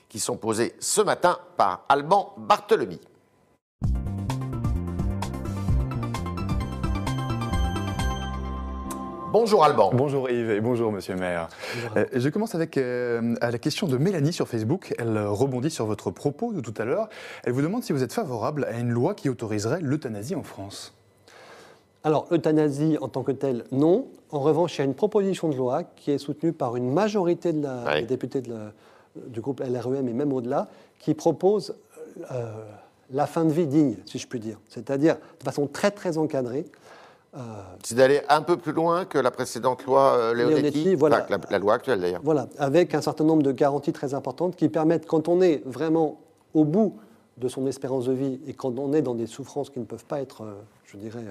qui 0.07 0.19
sont 0.19 0.37
posées 0.37 0.73
ce 0.79 1.01
matin 1.01 1.37
par 1.57 1.85
Alban 1.89 2.33
Barthelemy. 2.37 2.99
Bonjour 9.31 9.63
Alban. 9.63 9.91
Bonjour 9.93 10.29
Yves 10.29 10.51
et 10.51 10.59
bonjour 10.59 10.91
Monsieur 10.91 11.13
le 11.13 11.19
maire. 11.21 11.47
Euh, 11.95 12.05
je 12.13 12.27
commence 12.27 12.53
avec 12.53 12.75
euh, 12.75 13.33
la 13.41 13.57
question 13.59 13.87
de 13.87 13.95
Mélanie 13.95 14.33
sur 14.33 14.45
Facebook. 14.45 14.93
Elle 14.99 15.17
rebondit 15.17 15.69
sur 15.69 15.85
votre 15.85 16.11
propos 16.11 16.51
de 16.51 16.59
tout 16.59 16.73
à 16.77 16.83
l'heure. 16.83 17.07
Elle 17.45 17.53
vous 17.53 17.61
demande 17.61 17.81
si 17.81 17.93
vous 17.93 18.03
êtes 18.03 18.11
favorable 18.11 18.65
à 18.65 18.77
une 18.77 18.89
loi 18.89 19.15
qui 19.15 19.29
autoriserait 19.29 19.79
l'euthanasie 19.79 20.35
en 20.35 20.43
France. 20.43 20.93
Alors, 22.03 22.27
euthanasie 22.31 22.97
en 22.99 23.07
tant 23.07 23.23
que 23.23 23.31
telle, 23.31 23.63
non. 23.71 24.07
En 24.31 24.41
revanche, 24.41 24.75
il 24.75 24.79
y 24.79 24.81
a 24.81 24.85
une 24.85 24.95
proposition 24.95 25.47
de 25.47 25.55
loi 25.55 25.83
qui 25.83 26.11
est 26.11 26.17
soutenue 26.17 26.51
par 26.51 26.75
une 26.75 26.91
majorité 26.91 27.53
de 27.53 27.63
la, 27.63 28.01
des 28.01 28.07
députés 28.07 28.41
du 29.15 29.39
groupe 29.39 29.61
LREM 29.61 30.09
et 30.09 30.13
même 30.13 30.33
au-delà, 30.33 30.67
qui 30.99 31.13
propose 31.13 31.75
euh, 32.31 32.51
la 33.11 33.27
fin 33.27 33.45
de 33.45 33.51
vie 33.51 33.67
digne, 33.67 33.95
si 34.05 34.19
je 34.19 34.27
puis 34.27 34.41
dire. 34.41 34.59
C'est-à-dire 34.67 35.15
de 35.39 35.43
façon 35.45 35.67
très 35.67 35.91
très 35.91 36.17
encadrée, 36.17 36.65
euh, 36.65 37.00
c'est 37.83 37.95
d'aller 37.95 38.21
un 38.29 38.41
peu 38.41 38.57
plus 38.57 38.73
loin 38.73 39.05
que 39.05 39.17
la 39.17 39.31
précédente 39.31 39.85
loi 39.85 40.15
euh, 40.17 40.33
Leonetti, 40.33 40.95
voilà, 40.95 41.25
la, 41.49 41.59
loi 41.59 41.75
actuelle 41.75 42.01
d'ailleurs. 42.01 42.21
Voilà, 42.23 42.47
avec 42.57 42.93
un 42.93 43.01
certain 43.01 43.23
nombre 43.23 43.43
de 43.43 43.51
garanties 43.51 43.93
très 43.93 44.13
importantes 44.13 44.55
qui 44.55 44.67
permettent, 44.69 45.05
quand 45.05 45.27
on 45.27 45.41
est 45.41 45.63
vraiment 45.65 46.19
au 46.53 46.65
bout 46.65 46.97
de 47.37 47.47
son 47.47 47.65
espérance 47.67 48.05
de 48.05 48.13
vie 48.13 48.39
et 48.47 48.53
quand 48.53 48.77
on 48.77 48.93
est 48.93 49.01
dans 49.01 49.15
des 49.15 49.27
souffrances 49.27 49.69
qui 49.69 49.79
ne 49.79 49.85
peuvent 49.85 50.05
pas 50.05 50.21
être, 50.21 50.43
euh, 50.43 50.53
je 50.85 50.97
dirais, 50.97 51.23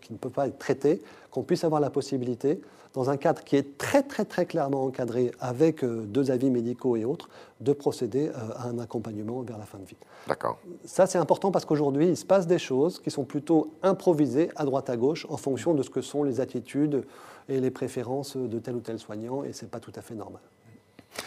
qui 0.00 0.12
ne 0.12 0.18
peuvent 0.18 0.32
pas 0.32 0.48
être 0.48 0.58
traitées, 0.58 1.00
qu'on 1.30 1.42
puisse 1.42 1.64
avoir 1.64 1.80
la 1.80 1.90
possibilité, 1.90 2.60
dans 2.94 3.08
un 3.08 3.16
cadre 3.16 3.42
qui 3.42 3.56
est 3.56 3.78
très 3.78 4.02
très 4.02 4.24
très 4.24 4.44
clairement 4.44 4.84
encadré 4.84 5.32
avec 5.40 5.84
deux 5.84 6.30
avis 6.30 6.50
médicaux 6.50 6.96
et 6.96 7.04
autres, 7.04 7.28
de 7.60 7.72
procéder 7.72 8.30
à 8.56 8.68
un 8.68 8.78
accompagnement 8.78 9.40
vers 9.40 9.56
la 9.56 9.64
fin 9.64 9.78
de 9.78 9.84
vie. 9.84 9.96
D'accord. 10.26 10.58
Ça, 10.84 11.06
c'est 11.06 11.18
important 11.18 11.50
parce 11.50 11.64
qu'aujourd'hui, 11.64 12.08
il 12.08 12.16
se 12.16 12.24
passe 12.24 12.46
des 12.46 12.58
choses 12.58 13.00
qui 13.00 13.10
sont 13.10 13.24
plutôt 13.24 13.72
improvisées 13.82 14.50
à 14.56 14.64
droite 14.64 14.90
à 14.90 14.96
gauche 14.96 15.26
en 15.30 15.36
fonction 15.36 15.74
de 15.74 15.82
ce 15.82 15.90
que 15.90 16.02
sont 16.02 16.22
les 16.22 16.40
attitudes 16.40 17.04
et 17.48 17.60
les 17.60 17.70
préférences 17.70 18.36
de 18.36 18.58
tel 18.58 18.76
ou 18.76 18.80
tel 18.80 18.98
soignant, 18.98 19.42
et 19.44 19.52
ce 19.52 19.64
n'est 19.64 19.70
pas 19.70 19.80
tout 19.80 19.92
à 19.94 20.02
fait 20.02 20.14
normal. 20.14 20.42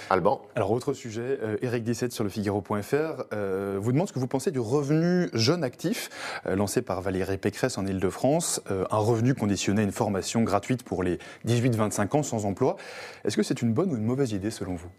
Alban 0.09 0.41
Alors, 0.55 0.71
autre 0.71 0.93
sujet, 0.93 1.39
Eric 1.61 1.81
euh, 1.81 1.85
17 1.85 2.11
sur 2.11 2.23
le 2.23 2.29
Figaro.fr 2.29 3.23
euh, 3.33 3.77
vous 3.79 3.91
demande 3.91 4.07
ce 4.07 4.13
que 4.13 4.19
vous 4.19 4.27
pensez 4.27 4.51
du 4.51 4.59
revenu 4.59 5.29
jeune 5.33 5.63
actif 5.63 6.09
euh, 6.45 6.55
lancé 6.55 6.81
par 6.81 7.01
Valérie 7.01 7.37
Pécresse 7.37 7.77
en 7.77 7.85
Ile-de-France, 7.85 8.61
un 8.69 8.97
revenu 8.97 9.33
conditionné 9.33 9.81
à 9.81 9.83
une 9.83 9.91
formation 9.91 10.43
gratuite 10.43 10.83
pour 10.83 11.03
les 11.03 11.17
18-25 11.47 12.17
ans 12.17 12.23
sans 12.23 12.45
emploi. 12.45 12.77
Est-ce 13.23 13.35
que 13.35 13.43
c'est 13.43 13.61
une 13.61 13.73
bonne 13.73 13.91
ou 13.91 13.97
une 13.97 14.05
mauvaise 14.05 14.31
idée 14.31 14.51
selon 14.51 14.75
vous? 14.75 14.89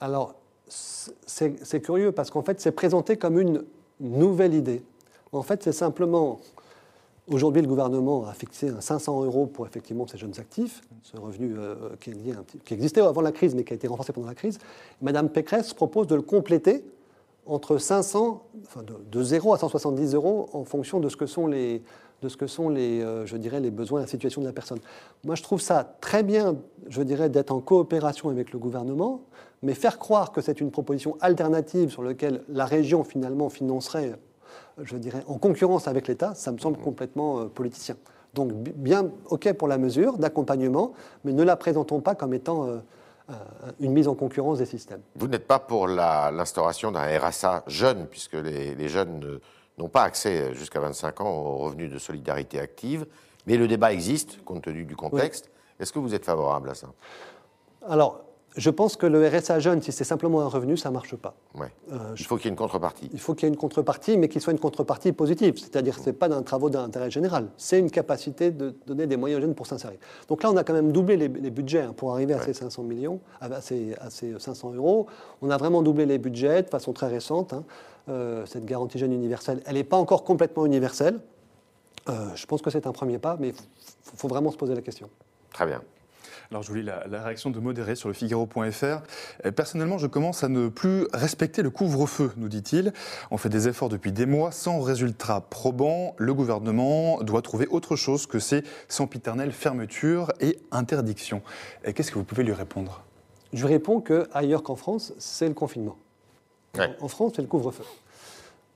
Alors, 0.00 0.34
c'est 0.68 1.80
curieux 1.80 2.12
parce 2.12 2.30
qu'en 2.30 2.42
fait, 2.42 2.60
c'est 2.60 2.72
présenté 2.72 3.16
comme 3.16 3.38
une 3.38 3.64
nouvelle 4.00 4.54
idée. 4.54 4.82
En 5.32 5.42
fait, 5.42 5.62
c'est 5.62 5.72
simplement. 5.72 6.40
Aujourd'hui, 7.30 7.60
le 7.60 7.68
gouvernement 7.68 8.26
a 8.26 8.32
fixé 8.32 8.70
un 8.70 8.80
500 8.80 9.24
euros 9.24 9.46
pour 9.46 9.66
effectivement 9.66 10.06
ces 10.06 10.16
jeunes 10.16 10.32
actifs, 10.38 10.80
ce 11.02 11.18
revenu 11.18 11.54
euh, 11.58 11.74
qui, 12.00 12.74
existait 12.74 13.02
avant 13.02 13.20
la 13.20 13.32
crise 13.32 13.54
mais 13.54 13.64
qui 13.64 13.74
a 13.74 13.76
été 13.76 13.86
renforcé 13.86 14.14
pendant 14.14 14.28
la 14.28 14.34
crise. 14.34 14.58
Madame 15.02 15.28
Pécresse 15.28 15.74
propose 15.74 16.06
de 16.06 16.14
le 16.14 16.22
compléter 16.22 16.84
entre 17.44 17.76
500, 17.76 18.42
enfin 18.64 18.82
de, 18.82 18.94
de 19.10 19.22
0 19.22 19.52
à 19.52 19.58
170 19.58 20.14
euros 20.14 20.48
en 20.54 20.64
fonction 20.64 21.00
de 21.00 21.08
ce 21.10 21.16
que 21.16 21.26
sont 21.26 21.46
les, 21.46 21.82
de 22.22 22.28
ce 22.28 22.36
que 22.36 22.46
sont 22.46 22.68
les, 22.68 23.00
euh, 23.00 23.26
je 23.26 23.36
dirais, 23.36 23.60
les 23.60 23.70
besoins 23.70 24.00
et 24.00 24.04
la 24.04 24.08
situation 24.08 24.40
de 24.40 24.46
la 24.46 24.52
personne. 24.52 24.80
Moi, 25.24 25.34
je 25.34 25.42
trouve 25.42 25.60
ça 25.60 25.96
très 26.00 26.22
bien, 26.22 26.56
je 26.88 27.02
dirais, 27.02 27.28
d'être 27.28 27.52
en 27.52 27.60
coopération 27.60 28.28
avec 28.28 28.52
le 28.52 28.58
gouvernement, 28.58 29.22
mais 29.62 29.74
faire 29.74 29.98
croire 29.98 30.32
que 30.32 30.40
c'est 30.40 30.60
une 30.60 30.70
proposition 30.70 31.16
alternative 31.20 31.90
sur 31.90 32.02
laquelle 32.02 32.42
la 32.48 32.64
région 32.64 33.04
finalement 33.04 33.50
financerait, 33.50 34.18
je 34.82 34.96
dirais, 34.96 35.22
en 35.26 35.38
concurrence 35.38 35.88
avec 35.88 36.08
l'État, 36.08 36.34
ça 36.34 36.52
me 36.52 36.58
semble 36.58 36.78
complètement 36.78 37.40
euh, 37.40 37.44
politicien. 37.46 37.96
Donc 38.34 38.52
bien, 38.52 39.10
ok 39.30 39.52
pour 39.54 39.68
la 39.68 39.78
mesure 39.78 40.18
d'accompagnement, 40.18 40.92
mais 41.24 41.32
ne 41.32 41.42
la 41.42 41.56
présentons 41.56 42.00
pas 42.00 42.14
comme 42.14 42.34
étant 42.34 42.66
euh, 42.66 42.78
une 43.80 43.92
mise 43.92 44.08
en 44.08 44.14
concurrence 44.14 44.58
des 44.58 44.66
systèmes. 44.66 45.00
Vous 45.16 45.28
n'êtes 45.28 45.46
pas 45.46 45.58
pour 45.58 45.86
l'instauration 45.86 46.92
d'un 46.92 47.18
RSA 47.18 47.64
jeune, 47.66 48.06
puisque 48.06 48.34
les, 48.34 48.74
les 48.74 48.88
jeunes 48.88 49.40
n'ont 49.78 49.88
pas 49.88 50.02
accès 50.02 50.54
jusqu'à 50.54 50.80
25 50.80 51.20
ans 51.20 51.30
aux 51.30 51.56
revenus 51.58 51.90
de 51.90 51.98
solidarité 51.98 52.60
active, 52.60 53.06
mais 53.46 53.56
le 53.56 53.68
débat 53.68 53.92
existe 53.92 54.44
compte 54.44 54.62
tenu 54.62 54.84
du 54.84 54.96
contexte. 54.96 55.50
Est-ce 55.80 55.92
que 55.92 55.98
vous 55.98 56.14
êtes 56.14 56.24
favorable 56.24 56.70
à 56.70 56.74
ça? 56.74 56.88
Alors, 57.88 58.20
je 58.56 58.70
pense 58.70 58.96
que 58.96 59.06
le 59.06 59.26
RSA 59.28 59.60
jeune, 59.60 59.82
si 59.82 59.92
c'est 59.92 60.04
simplement 60.04 60.40
un 60.40 60.48
revenu, 60.48 60.76
ça 60.76 60.88
ne 60.88 60.94
marche 60.94 61.14
pas. 61.14 61.34
Ouais. 61.54 61.70
Euh, 61.92 62.14
il 62.18 62.24
faut 62.24 62.36
qu'il 62.36 62.46
y 62.46 62.48
ait 62.48 62.50
une 62.50 62.56
contrepartie. 62.56 63.08
Il 63.12 63.20
faut 63.20 63.34
qu'il 63.34 63.44
y 63.44 63.46
ait 63.46 63.52
une 63.52 63.58
contrepartie, 63.58 64.16
mais 64.16 64.28
qu'il 64.28 64.40
soit 64.40 64.52
une 64.52 64.58
contrepartie 64.58 65.12
positive. 65.12 65.58
C'est-à-dire 65.58 65.96
que 65.96 66.02
ce 66.02 66.06
n'est 66.06 66.16
pas 66.16 66.28
d'un 66.28 66.42
travaux 66.42 66.70
d'intérêt 66.70 67.10
général. 67.10 67.48
C'est 67.56 67.78
une 67.78 67.90
capacité 67.90 68.50
de 68.50 68.74
donner 68.86 69.06
des 69.06 69.16
moyens 69.16 69.38
aux 69.38 69.42
jeunes 69.42 69.54
pour 69.54 69.66
s'insérer. 69.66 69.98
Donc 70.28 70.42
là, 70.42 70.50
on 70.50 70.56
a 70.56 70.64
quand 70.64 70.72
même 70.72 70.92
doublé 70.92 71.16
les, 71.16 71.28
budgets 71.28 71.82
hein, 71.82 71.94
pour 71.96 72.12
arriver 72.12 72.34
à 72.34 72.40
ces 72.40 72.54
500 72.54 72.82
millions, 72.82 73.20
à 73.40 73.60
ces, 73.60 73.94
à 74.00 74.10
ces, 74.10 74.38
500 74.38 74.72
euros. 74.74 75.06
On 75.42 75.50
a 75.50 75.56
vraiment 75.56 75.82
doublé 75.82 76.06
les 76.06 76.18
budgets 76.18 76.62
de 76.62 76.68
façon 76.68 76.92
très 76.92 77.08
récente. 77.08 77.52
Hein. 77.52 77.64
Euh, 78.08 78.46
cette 78.46 78.64
garantie 78.64 78.98
jeune 78.98 79.12
universelle, 79.12 79.62
elle 79.66 79.74
n'est 79.74 79.84
pas 79.84 79.98
encore 79.98 80.24
complètement 80.24 80.64
universelle. 80.64 81.20
Euh, 82.08 82.34
je 82.34 82.46
pense 82.46 82.62
que 82.62 82.70
c'est 82.70 82.86
un 82.86 82.92
premier 82.92 83.18
pas, 83.18 83.36
mais 83.38 83.48
il 83.48 83.54
faut 84.16 84.28
vraiment 84.28 84.50
se 84.50 84.56
poser 84.56 84.74
la 84.74 84.80
question. 84.80 85.10
Très 85.52 85.66
bien. 85.66 85.82
Alors 86.50 86.62
je 86.62 86.68
voulais 86.68 86.82
la, 86.82 87.06
la, 87.06 87.22
réaction 87.22 87.50
de 87.50 87.60
modéré 87.60 87.94
sur 87.94 88.08
le 88.08 88.14
Figaro.fr. 88.14 88.84
Euh, 89.44 89.52
personnellement, 89.54 89.98
je 89.98 90.06
commence 90.06 90.42
à 90.42 90.48
ne 90.48 90.68
plus 90.68 91.06
respecter 91.12 91.60
le 91.60 91.68
couvre-feu, 91.68 92.32
nous 92.38 92.48
dit-il. 92.48 92.94
On 93.30 93.36
fait 93.36 93.50
des 93.50 93.68
efforts 93.68 93.90
depuis 93.90 94.12
des 94.12 94.24
mois 94.24 94.50
sans 94.50 94.80
résultat 94.80 95.42
probant. 95.42 96.14
Le 96.16 96.32
gouvernement 96.32 97.22
doit 97.22 97.42
trouver 97.42 97.66
autre 97.66 97.96
chose 97.96 98.26
que 98.26 98.38
ces 98.38 98.62
sempiternelles 98.88 99.52
fermetures 99.52 100.32
et 100.40 100.58
interdictions. 100.70 101.42
Qu'est-ce 101.94 102.10
que 102.10 102.18
vous 102.18 102.24
pouvez 102.24 102.44
lui 102.44 102.54
répondre? 102.54 103.02
Je 103.52 103.66
réponds 103.66 104.00
qu'ailleurs 104.00 104.62
qu'en 104.62 104.76
France, 104.76 105.12
c'est 105.18 105.48
le 105.48 105.54
confinement. 105.54 105.98
En 107.00 107.08
France, 107.08 107.32
c'est 107.36 107.42
le 107.42 107.48
couvre-feu. 107.48 107.84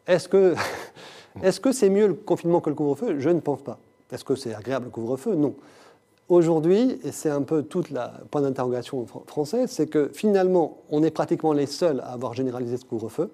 Est-ce 0.07 0.29
que 0.29 0.55
est-ce 1.43 1.59
que 1.59 1.73
c'est 1.73 1.88
mieux 1.88 2.09
le 2.09 2.14
confinement 2.14 2.61
que 2.61 2.69
le 2.69 2.76
couvre-feu? 2.76 3.19
Je 3.19 3.31
ne 3.31 3.41
pense 3.41 3.62
pas. 3.62 3.79
Est-ce 4.11 4.25
que 4.25 4.35
c'est 4.35 4.55
agréable 4.55 4.87
le 4.87 4.91
couvre-feu? 4.91 5.35
Non. 5.37 5.55
Aujourd'hui, 6.29 6.99
et 7.05 7.12
c'est 7.12 7.31
un 7.31 7.43
peu 7.43 7.62
toute 7.62 7.91
la 7.91 8.12
point 8.31 8.41
d'interrogation 8.41 9.07
français, 9.26 9.67
c'est 9.67 9.87
que 9.87 10.11
finalement, 10.14 10.79
on 10.91 11.02
est 11.02 11.11
pratiquement 11.11 11.52
les 11.52 11.67
seuls 11.67 12.00
à 12.00 12.12
avoir 12.12 12.35
généralisé 12.35 12.76
ce 12.76 12.85
couvre-feu. 12.85 13.31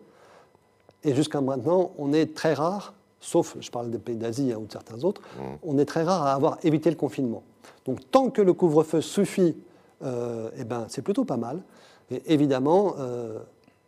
Et 1.05 1.15
jusqu'à 1.15 1.41
maintenant, 1.41 1.93
on 1.99 2.13
est 2.13 2.35
très 2.35 2.55
rare, 2.55 2.95
sauf, 3.21 3.57
je 3.61 3.71
parle 3.71 3.91
des 3.91 3.99
pays 3.99 4.17
d'Asie 4.17 4.53
hein, 4.53 4.59
ou 4.61 4.67
de 4.67 4.73
certains 4.73 5.05
autres, 5.05 5.21
mmh. 5.21 5.43
on 5.63 5.79
est 5.79 5.85
très 5.85 6.03
rare 6.03 6.27
à 6.27 6.33
avoir 6.33 6.59
évité 6.65 6.91
le 6.91 6.97
confinement. 6.97 7.43
Donc 7.85 8.11
tant 8.11 8.31
que 8.31 8.43
le 8.43 8.53
couvre-feu 8.53 9.01
suffit, 9.01 9.57
euh, 10.03 10.51
eh 10.59 10.65
ben, 10.65 10.87
c'est 10.89 11.03
plutôt 11.03 11.25
pas 11.25 11.37
mal. 11.37 11.63
Et 12.11 12.23
évidemment, 12.33 12.95
euh, 12.99 13.39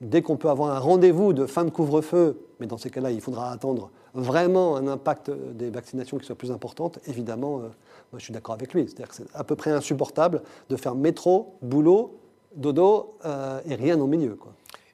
dès 0.01 0.23
qu'on 0.23 0.37
peut 0.37 0.49
avoir 0.49 0.75
un 0.75 0.79
rendez-vous 0.79 1.33
de 1.33 1.47
fin 1.47 1.65
de 1.65 1.71
couvre-feu, 1.71 2.39
mais 2.59 2.67
dans 2.67 2.79
ces 2.79 2.91
cas-là, 2.91 3.11
il 3.11 3.21
faudra 3.21 3.51
attendre 3.51 3.91
vraiment 4.15 4.77
un 4.77 4.87
impact 4.89 5.31
des 5.31 5.71
vaccinations 5.71 6.19
qui 6.19 6.27
soit 6.27 6.37
plus 6.37 6.51
importante, 6.51 6.99
évidemment, 7.07 7.61
euh, 7.61 7.69
moi 8.13 8.19
je 8.19 8.25
suis 8.25 8.33
d'accord 8.33 8.55
avec 8.55 8.75
lui. 8.75 8.87
C'est-à-dire 8.87 9.09
que 9.09 9.15
c'est 9.15 9.27
à 9.35 9.45
peu 9.45 9.57
près 9.57 9.71
insupportable 9.71 10.43
de 10.69 10.77
faire 10.77 10.95
métro, 10.95 11.57
boulot, 11.63 12.21
dodo 12.55 13.17
euh, 13.25 13.61
et 13.67 13.75
rien 13.75 13.99
au 14.01 14.07
milieu. 14.07 14.39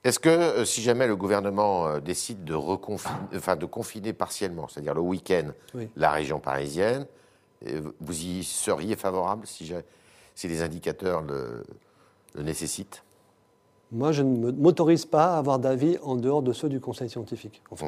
Est-ce 0.04 0.18
que 0.18 0.28
euh, 0.28 0.64
si 0.64 0.82
jamais 0.82 1.06
le 1.06 1.16
gouvernement 1.16 1.98
décide 1.98 2.44
de, 2.44 2.54
enfin, 2.54 3.56
de 3.56 3.66
confiner 3.66 4.12
partiellement, 4.12 4.68
c'est-à-dire 4.68 4.94
le 4.94 5.00
week-end, 5.00 5.50
la 5.96 6.10
région 6.10 6.38
parisienne, 6.38 7.06
vous 8.00 8.22
y 8.22 8.44
seriez 8.44 8.96
favorable 8.96 9.46
si, 9.46 9.72
si 10.34 10.48
les 10.48 10.62
indicateurs 10.62 11.22
le, 11.22 11.64
le 12.34 12.42
nécessitent? 12.42 13.02
Moi, 13.92 14.12
je 14.12 14.22
ne 14.22 14.50
m'autorise 14.50 15.06
pas 15.06 15.34
à 15.34 15.38
avoir 15.38 15.58
d'avis 15.58 15.96
en 16.02 16.16
dehors 16.16 16.42
de 16.42 16.52
ceux 16.52 16.68
du 16.68 16.80
Conseil 16.80 17.08
scientifique. 17.08 17.62
Mmh. 17.70 17.86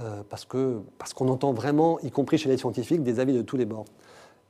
Euh, 0.00 0.22
parce 0.28 0.44
qu'on 0.44 0.84
parce 0.98 1.12
qu'on 1.12 1.28
entend 1.28 1.52
vraiment, 1.52 2.00
y 2.00 2.10
compris 2.10 2.38
chez 2.38 2.48
les 2.48 2.56
scientifiques, 2.56 3.02
des 3.02 3.20
avis 3.20 3.32
de 3.32 3.42
tous 3.42 3.56
les 3.56 3.64
bords. 3.64 3.84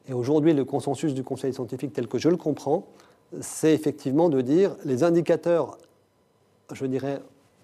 Et 0.09 0.13
aujourd'hui, 0.13 0.53
le 0.53 0.65
consensus 0.65 1.15
du 1.15 1.25
Conseil 1.25 1.53
scientifique, 1.55 1.93
tel 1.93 2.09
que 2.09 2.19
je 2.19 2.29
le 2.29 2.37
comprends, 2.37 2.87
c'est 3.41 3.73
effectivement 3.73 4.29
de 4.29 4.41
dire 4.41 4.77
les 4.85 5.03
indicateurs, 5.03 5.79
je 6.73 6.87
dirais, 6.87 7.21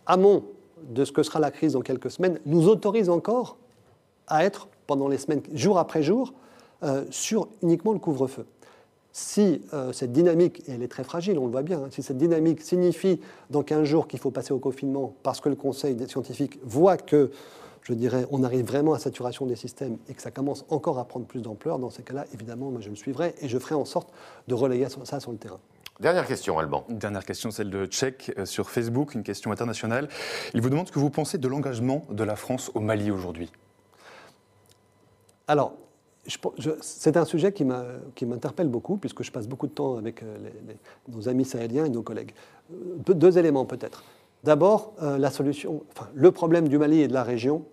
amont 0.07 0.45
de 0.83 1.05
ce 1.05 1.13
que 1.13 1.23
sera 1.23 1.39
la 1.39 1.51
crise 1.51 1.75
dans 1.75 1.83
quelques 1.83 2.11
semaines, 2.11 2.41
nous 2.47 2.69
autorisent 2.69 3.11
encore 3.11 3.57
à 4.27 4.45
être, 4.45 4.69
pendant 4.87 5.09
les 5.09 5.19
semaines, 5.19 5.43
jour 5.53 5.79
après 5.79 6.03
jour, 6.03 6.33
euh, 6.83 7.05
sur 7.11 7.49
uniquement 7.63 7.93
le 7.93 7.99
couvre-feu. 7.99 8.47
Si 9.13 9.61
euh, 9.75 9.93
cette 9.93 10.13
dynamique, 10.13 10.63
et 10.69 10.73
elle 10.73 10.83
est 10.83 10.89
très 10.89 11.05
fragile, 11.05 11.39
on 11.39 11.47
le 11.47 11.53
voit 11.53 11.63
bien, 11.63 11.81
hein, 11.81 11.89
si 11.91 12.03
cette 12.03 12.17
dynamique 12.17 12.63
signifie 12.63 13.21
dans 13.51 13.63
15 13.63 13.85
jours 13.85 14.09
qu'il 14.09 14.21
faut 14.21 14.31
passer 14.31 14.53
au 14.53 14.59
confinement 14.59 15.15
parce 15.23 15.41
que 15.41 15.49
le 15.49 15.57
Conseil 15.57 15.95
des 15.95 16.07
scientifiques 16.07 16.59
voit 16.63 16.97
que, 16.97 17.31
je 17.83 17.95
dirais, 17.95 18.27
on 18.31 18.43
arrive 18.43 18.67
vraiment 18.67 18.95
à 18.95 18.99
saturation 18.99 19.47
des 19.47 19.57
systèmes 19.57 19.99
et 20.09 20.15
que 20.15 20.23
ça 20.23 20.31
commence 20.31 20.65
encore 20.69 20.99
à 20.99 21.05
prendre 21.05 21.27
plus 21.27 21.41
d'ampleur, 21.41 21.79
dans 21.79 21.91
ces 21.91 22.03
cas-là, 22.03 22.27
évidemment, 22.35 22.71
moi 22.71 22.81
je 22.81 22.91
le 22.91 22.97
suivrai 22.97 23.35
et 23.41 23.49
je 23.49 23.59
ferai 23.59 23.75
en 23.75 23.85
sorte 23.85 24.13
de 24.49 24.55
relayer 24.55 24.87
ça 25.05 25.21
sur 25.21 25.33
le 25.33 25.39
terrain. 25.39 25.61
Dernière 26.01 26.27
question, 26.27 26.59
Alban. 26.59 26.85
Dernière 26.89 27.27
question, 27.27 27.51
celle 27.51 27.69
de 27.69 27.85
Tchèque 27.85 28.33
euh, 28.39 28.47
sur 28.47 28.71
Facebook, 28.71 29.15
une 29.15 29.23
question 29.23 29.53
internationale. 29.53 30.09
Il 30.55 30.63
vous 30.63 30.71
demande 30.71 30.87
ce 30.87 30.93
que 30.93 30.99
vous 30.99 31.11
pensez 31.11 31.37
de 31.37 31.47
l'engagement 31.47 32.07
de 32.11 32.25
la 32.25 32.37
France 32.37 32.71
au 32.75 32.81
Mali 32.81 33.11
aujourd'hui. 33.11 33.53
Alors, 35.47 35.75
c'est 36.81 37.17
un 37.17 37.25
sujet 37.25 37.53
qui 37.53 37.65
m'interpelle 37.65 38.69
beaucoup, 38.69 38.97
puisque 38.97 39.23
je 39.23 39.33
passe 39.33 39.49
beaucoup 39.49 39.67
de 39.67 39.73
temps 39.73 39.97
avec 39.97 40.23
euh, 40.23 40.39
nos 41.09 41.29
amis 41.29 41.45
sahéliens 41.45 41.85
et 41.85 41.91
nos 41.91 42.03
collègues. 42.03 42.33
Euh, 42.73 43.15
deux, 43.15 43.39
éléments 43.39 43.65
peut-être. 43.65 44.05
D'abord, 44.45 44.95
euh, 45.03 45.19
le 46.15 46.31
problème 46.31 46.69
du 46.69 46.79
Mali 46.79 47.01
et 47.01 47.09
de 47.09 47.13
la 47.13 47.23
région, 47.23 47.65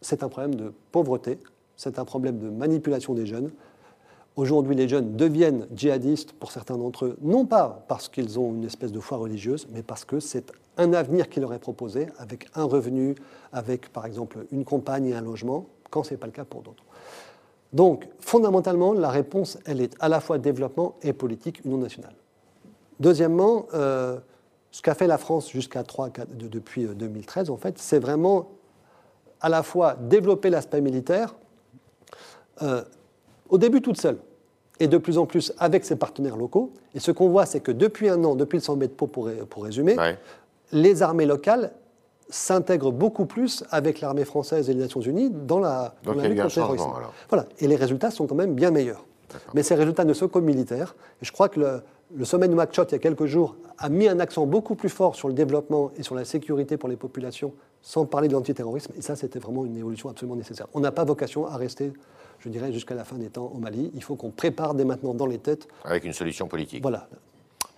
c'est 0.00 0.22
un 0.22 0.28
problème 0.28 0.54
de 0.54 0.72
pauvreté, 0.90 1.38
c'est 1.76 1.98
un 1.98 2.04
problème 2.04 2.38
de 2.38 2.48
manipulation 2.48 3.14
des 3.14 3.26
jeunes. 3.26 3.50
Aujourd'hui, 4.36 4.74
les 4.74 4.88
jeunes 4.88 5.16
deviennent 5.16 5.66
djihadistes 5.74 6.32
pour 6.32 6.50
certains 6.50 6.78
d'entre 6.78 7.04
eux, 7.04 7.18
non 7.20 7.44
pas 7.44 7.84
parce 7.88 8.08
qu'ils 8.08 8.38
ont 8.38 8.54
une 8.54 8.64
espèce 8.64 8.92
de 8.92 9.00
foi 9.00 9.18
religieuse, 9.18 9.68
mais 9.70 9.82
parce 9.82 10.06
que 10.06 10.20
c'est 10.20 10.50
un 10.78 10.94
avenir 10.94 11.28
qui 11.28 11.40
leur 11.40 11.52
est 11.52 11.58
proposé 11.58 12.06
avec 12.18 12.48
un 12.54 12.64
revenu, 12.64 13.14
avec 13.52 13.92
par 13.92 14.06
exemple 14.06 14.46
une 14.50 14.64
compagne 14.64 15.06
et 15.06 15.14
un 15.14 15.20
logement, 15.20 15.66
quand 15.90 16.02
ce 16.02 16.12
n'est 16.12 16.16
pas 16.16 16.26
le 16.26 16.32
cas 16.32 16.46
pour 16.46 16.62
d'autres. 16.62 16.84
Donc, 17.74 18.08
fondamentalement, 18.20 18.94
la 18.94 19.10
réponse, 19.10 19.58
elle 19.66 19.80
est 19.82 19.94
à 20.00 20.08
la 20.08 20.20
fois 20.20 20.38
développement 20.38 20.94
et 21.02 21.12
politique, 21.12 21.62
union 21.64 21.78
nationale. 21.78 22.14
Deuxièmement, 23.00 23.66
euh, 23.74 24.18
ce 24.72 24.80
qu'a 24.80 24.94
fait 24.94 25.06
la 25.06 25.18
France 25.18 25.50
jusqu'à 25.50 25.84
3, 25.84 26.10
depuis 26.34 26.86
2013, 26.86 27.48
euh, 27.48 27.52
en 27.52 27.56
fait, 27.58 27.78
c'est 27.78 27.98
vraiment 27.98 28.48
à 29.40 29.48
la 29.48 29.62
fois 29.62 29.96
développer 30.00 30.50
l'aspect 30.50 30.80
militaire, 30.80 31.34
euh, 32.62 32.82
au 33.50 33.58
début 33.58 33.82
toute 33.82 34.00
seule, 34.00 34.16
et 34.80 34.88
de 34.88 34.96
plus 34.96 35.18
en 35.18 35.26
plus 35.26 35.52
avec 35.58 35.84
ses 35.84 35.96
partenaires 35.96 36.36
locaux. 36.36 36.72
Et 36.94 37.00
ce 37.00 37.10
qu'on 37.10 37.28
voit, 37.28 37.44
c'est 37.44 37.60
que 37.60 37.70
depuis 37.70 38.08
un 38.08 38.24
an, 38.24 38.34
depuis 38.34 38.56
le 38.56 38.62
sommet 38.62 38.88
de 38.88 38.92
Pau, 38.92 39.06
pour, 39.06 39.30
pour 39.50 39.64
résumer, 39.64 39.94
les 40.72 41.02
armées 41.02 41.26
locales 41.26 41.72
s'intègre 42.30 42.90
beaucoup 42.90 43.26
plus 43.26 43.64
avec 43.70 44.00
l'armée 44.00 44.24
française 44.24 44.70
et 44.70 44.72
les 44.72 44.80
Nations 44.80 45.02
Unies 45.02 45.28
dans 45.30 45.58
la, 45.58 45.94
dans 46.02 46.14
la 46.14 46.28
lutte 46.28 46.38
contre 46.38 46.48
le 46.48 46.54
terrorisme. 46.54 46.90
Voilà. 47.28 47.46
Et 47.58 47.66
les 47.66 47.76
résultats 47.76 48.10
sont 48.10 48.26
quand 48.26 48.34
même 48.34 48.54
bien 48.54 48.70
meilleurs. 48.70 49.04
Mais 49.54 49.62
ces 49.62 49.74
résultats 49.74 50.04
ne 50.04 50.14
sont 50.14 50.28
qu'aux 50.28 50.40
militaires. 50.40 50.94
Et 51.20 51.26
je 51.26 51.32
crois 51.32 51.48
que 51.48 51.60
le, 51.60 51.82
le 52.14 52.24
sommet 52.24 52.48
de 52.48 52.52
Nouakchott, 52.52 52.90
il 52.90 52.94
y 52.94 52.96
a 52.96 52.98
quelques 52.98 53.26
jours, 53.26 53.56
a 53.78 53.88
mis 53.88 54.08
un 54.08 54.20
accent 54.20 54.46
beaucoup 54.46 54.74
plus 54.74 54.88
fort 54.88 55.14
sur 55.14 55.28
le 55.28 55.34
développement 55.34 55.90
et 55.96 56.02
sur 56.02 56.14
la 56.14 56.24
sécurité 56.24 56.76
pour 56.76 56.88
les 56.88 56.96
populations, 56.96 57.52
sans 57.80 58.06
parler 58.06 58.28
de 58.28 58.34
l'antiterrorisme. 58.34 58.92
Et 58.96 59.02
ça, 59.02 59.16
c'était 59.16 59.38
vraiment 59.38 59.64
une 59.64 59.76
évolution 59.76 60.08
absolument 60.08 60.36
nécessaire. 60.36 60.66
On 60.74 60.80
n'a 60.80 60.92
pas 60.92 61.04
vocation 61.04 61.46
à 61.46 61.56
rester, 61.56 61.92
je 62.38 62.48
dirais, 62.48 62.72
jusqu'à 62.72 62.94
la 62.94 63.04
fin 63.04 63.16
des 63.16 63.30
temps 63.30 63.50
au 63.54 63.58
Mali. 63.58 63.90
Il 63.94 64.02
faut 64.02 64.16
qu'on 64.16 64.30
prépare 64.30 64.74
dès 64.74 64.84
maintenant 64.84 65.14
dans 65.14 65.26
les 65.26 65.38
têtes. 65.38 65.68
Avec 65.84 66.04
une 66.04 66.12
solution 66.12 66.48
politique. 66.48 66.82
Voilà. 66.82 67.08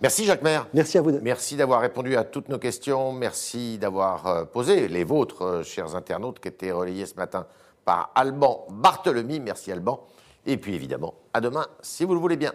Merci 0.01 0.25
Jacques 0.25 0.43
Maire. 0.43 0.67
Merci 0.73 0.97
à 0.97 1.01
vous. 1.01 1.11
Merci 1.21 1.55
d'avoir 1.55 1.79
répondu 1.79 2.17
à 2.17 2.25
toutes 2.25 2.49
nos 2.49 2.59
questions. 2.59 3.13
Merci 3.13 3.77
d'avoir 3.77 4.27
euh, 4.27 4.43
posé 4.43 4.89
les 4.89 5.05
vôtres, 5.05 5.41
euh, 5.43 5.63
chers 5.63 5.95
internautes, 5.95 6.39
qui 6.39 6.49
étaient 6.49 6.71
relayés 6.71 7.05
ce 7.05 7.15
matin 7.15 7.47
par 7.85 8.11
Alban 8.13 8.67
Barthelemy. 8.69 9.39
Merci 9.39 9.71
Alban. 9.71 10.05
Et 10.45 10.57
puis 10.57 10.75
évidemment, 10.75 11.13
à 11.33 11.39
demain, 11.39 11.65
si 11.81 12.03
vous 12.03 12.13
le 12.13 12.19
voulez 12.19 12.35
bien. 12.35 12.51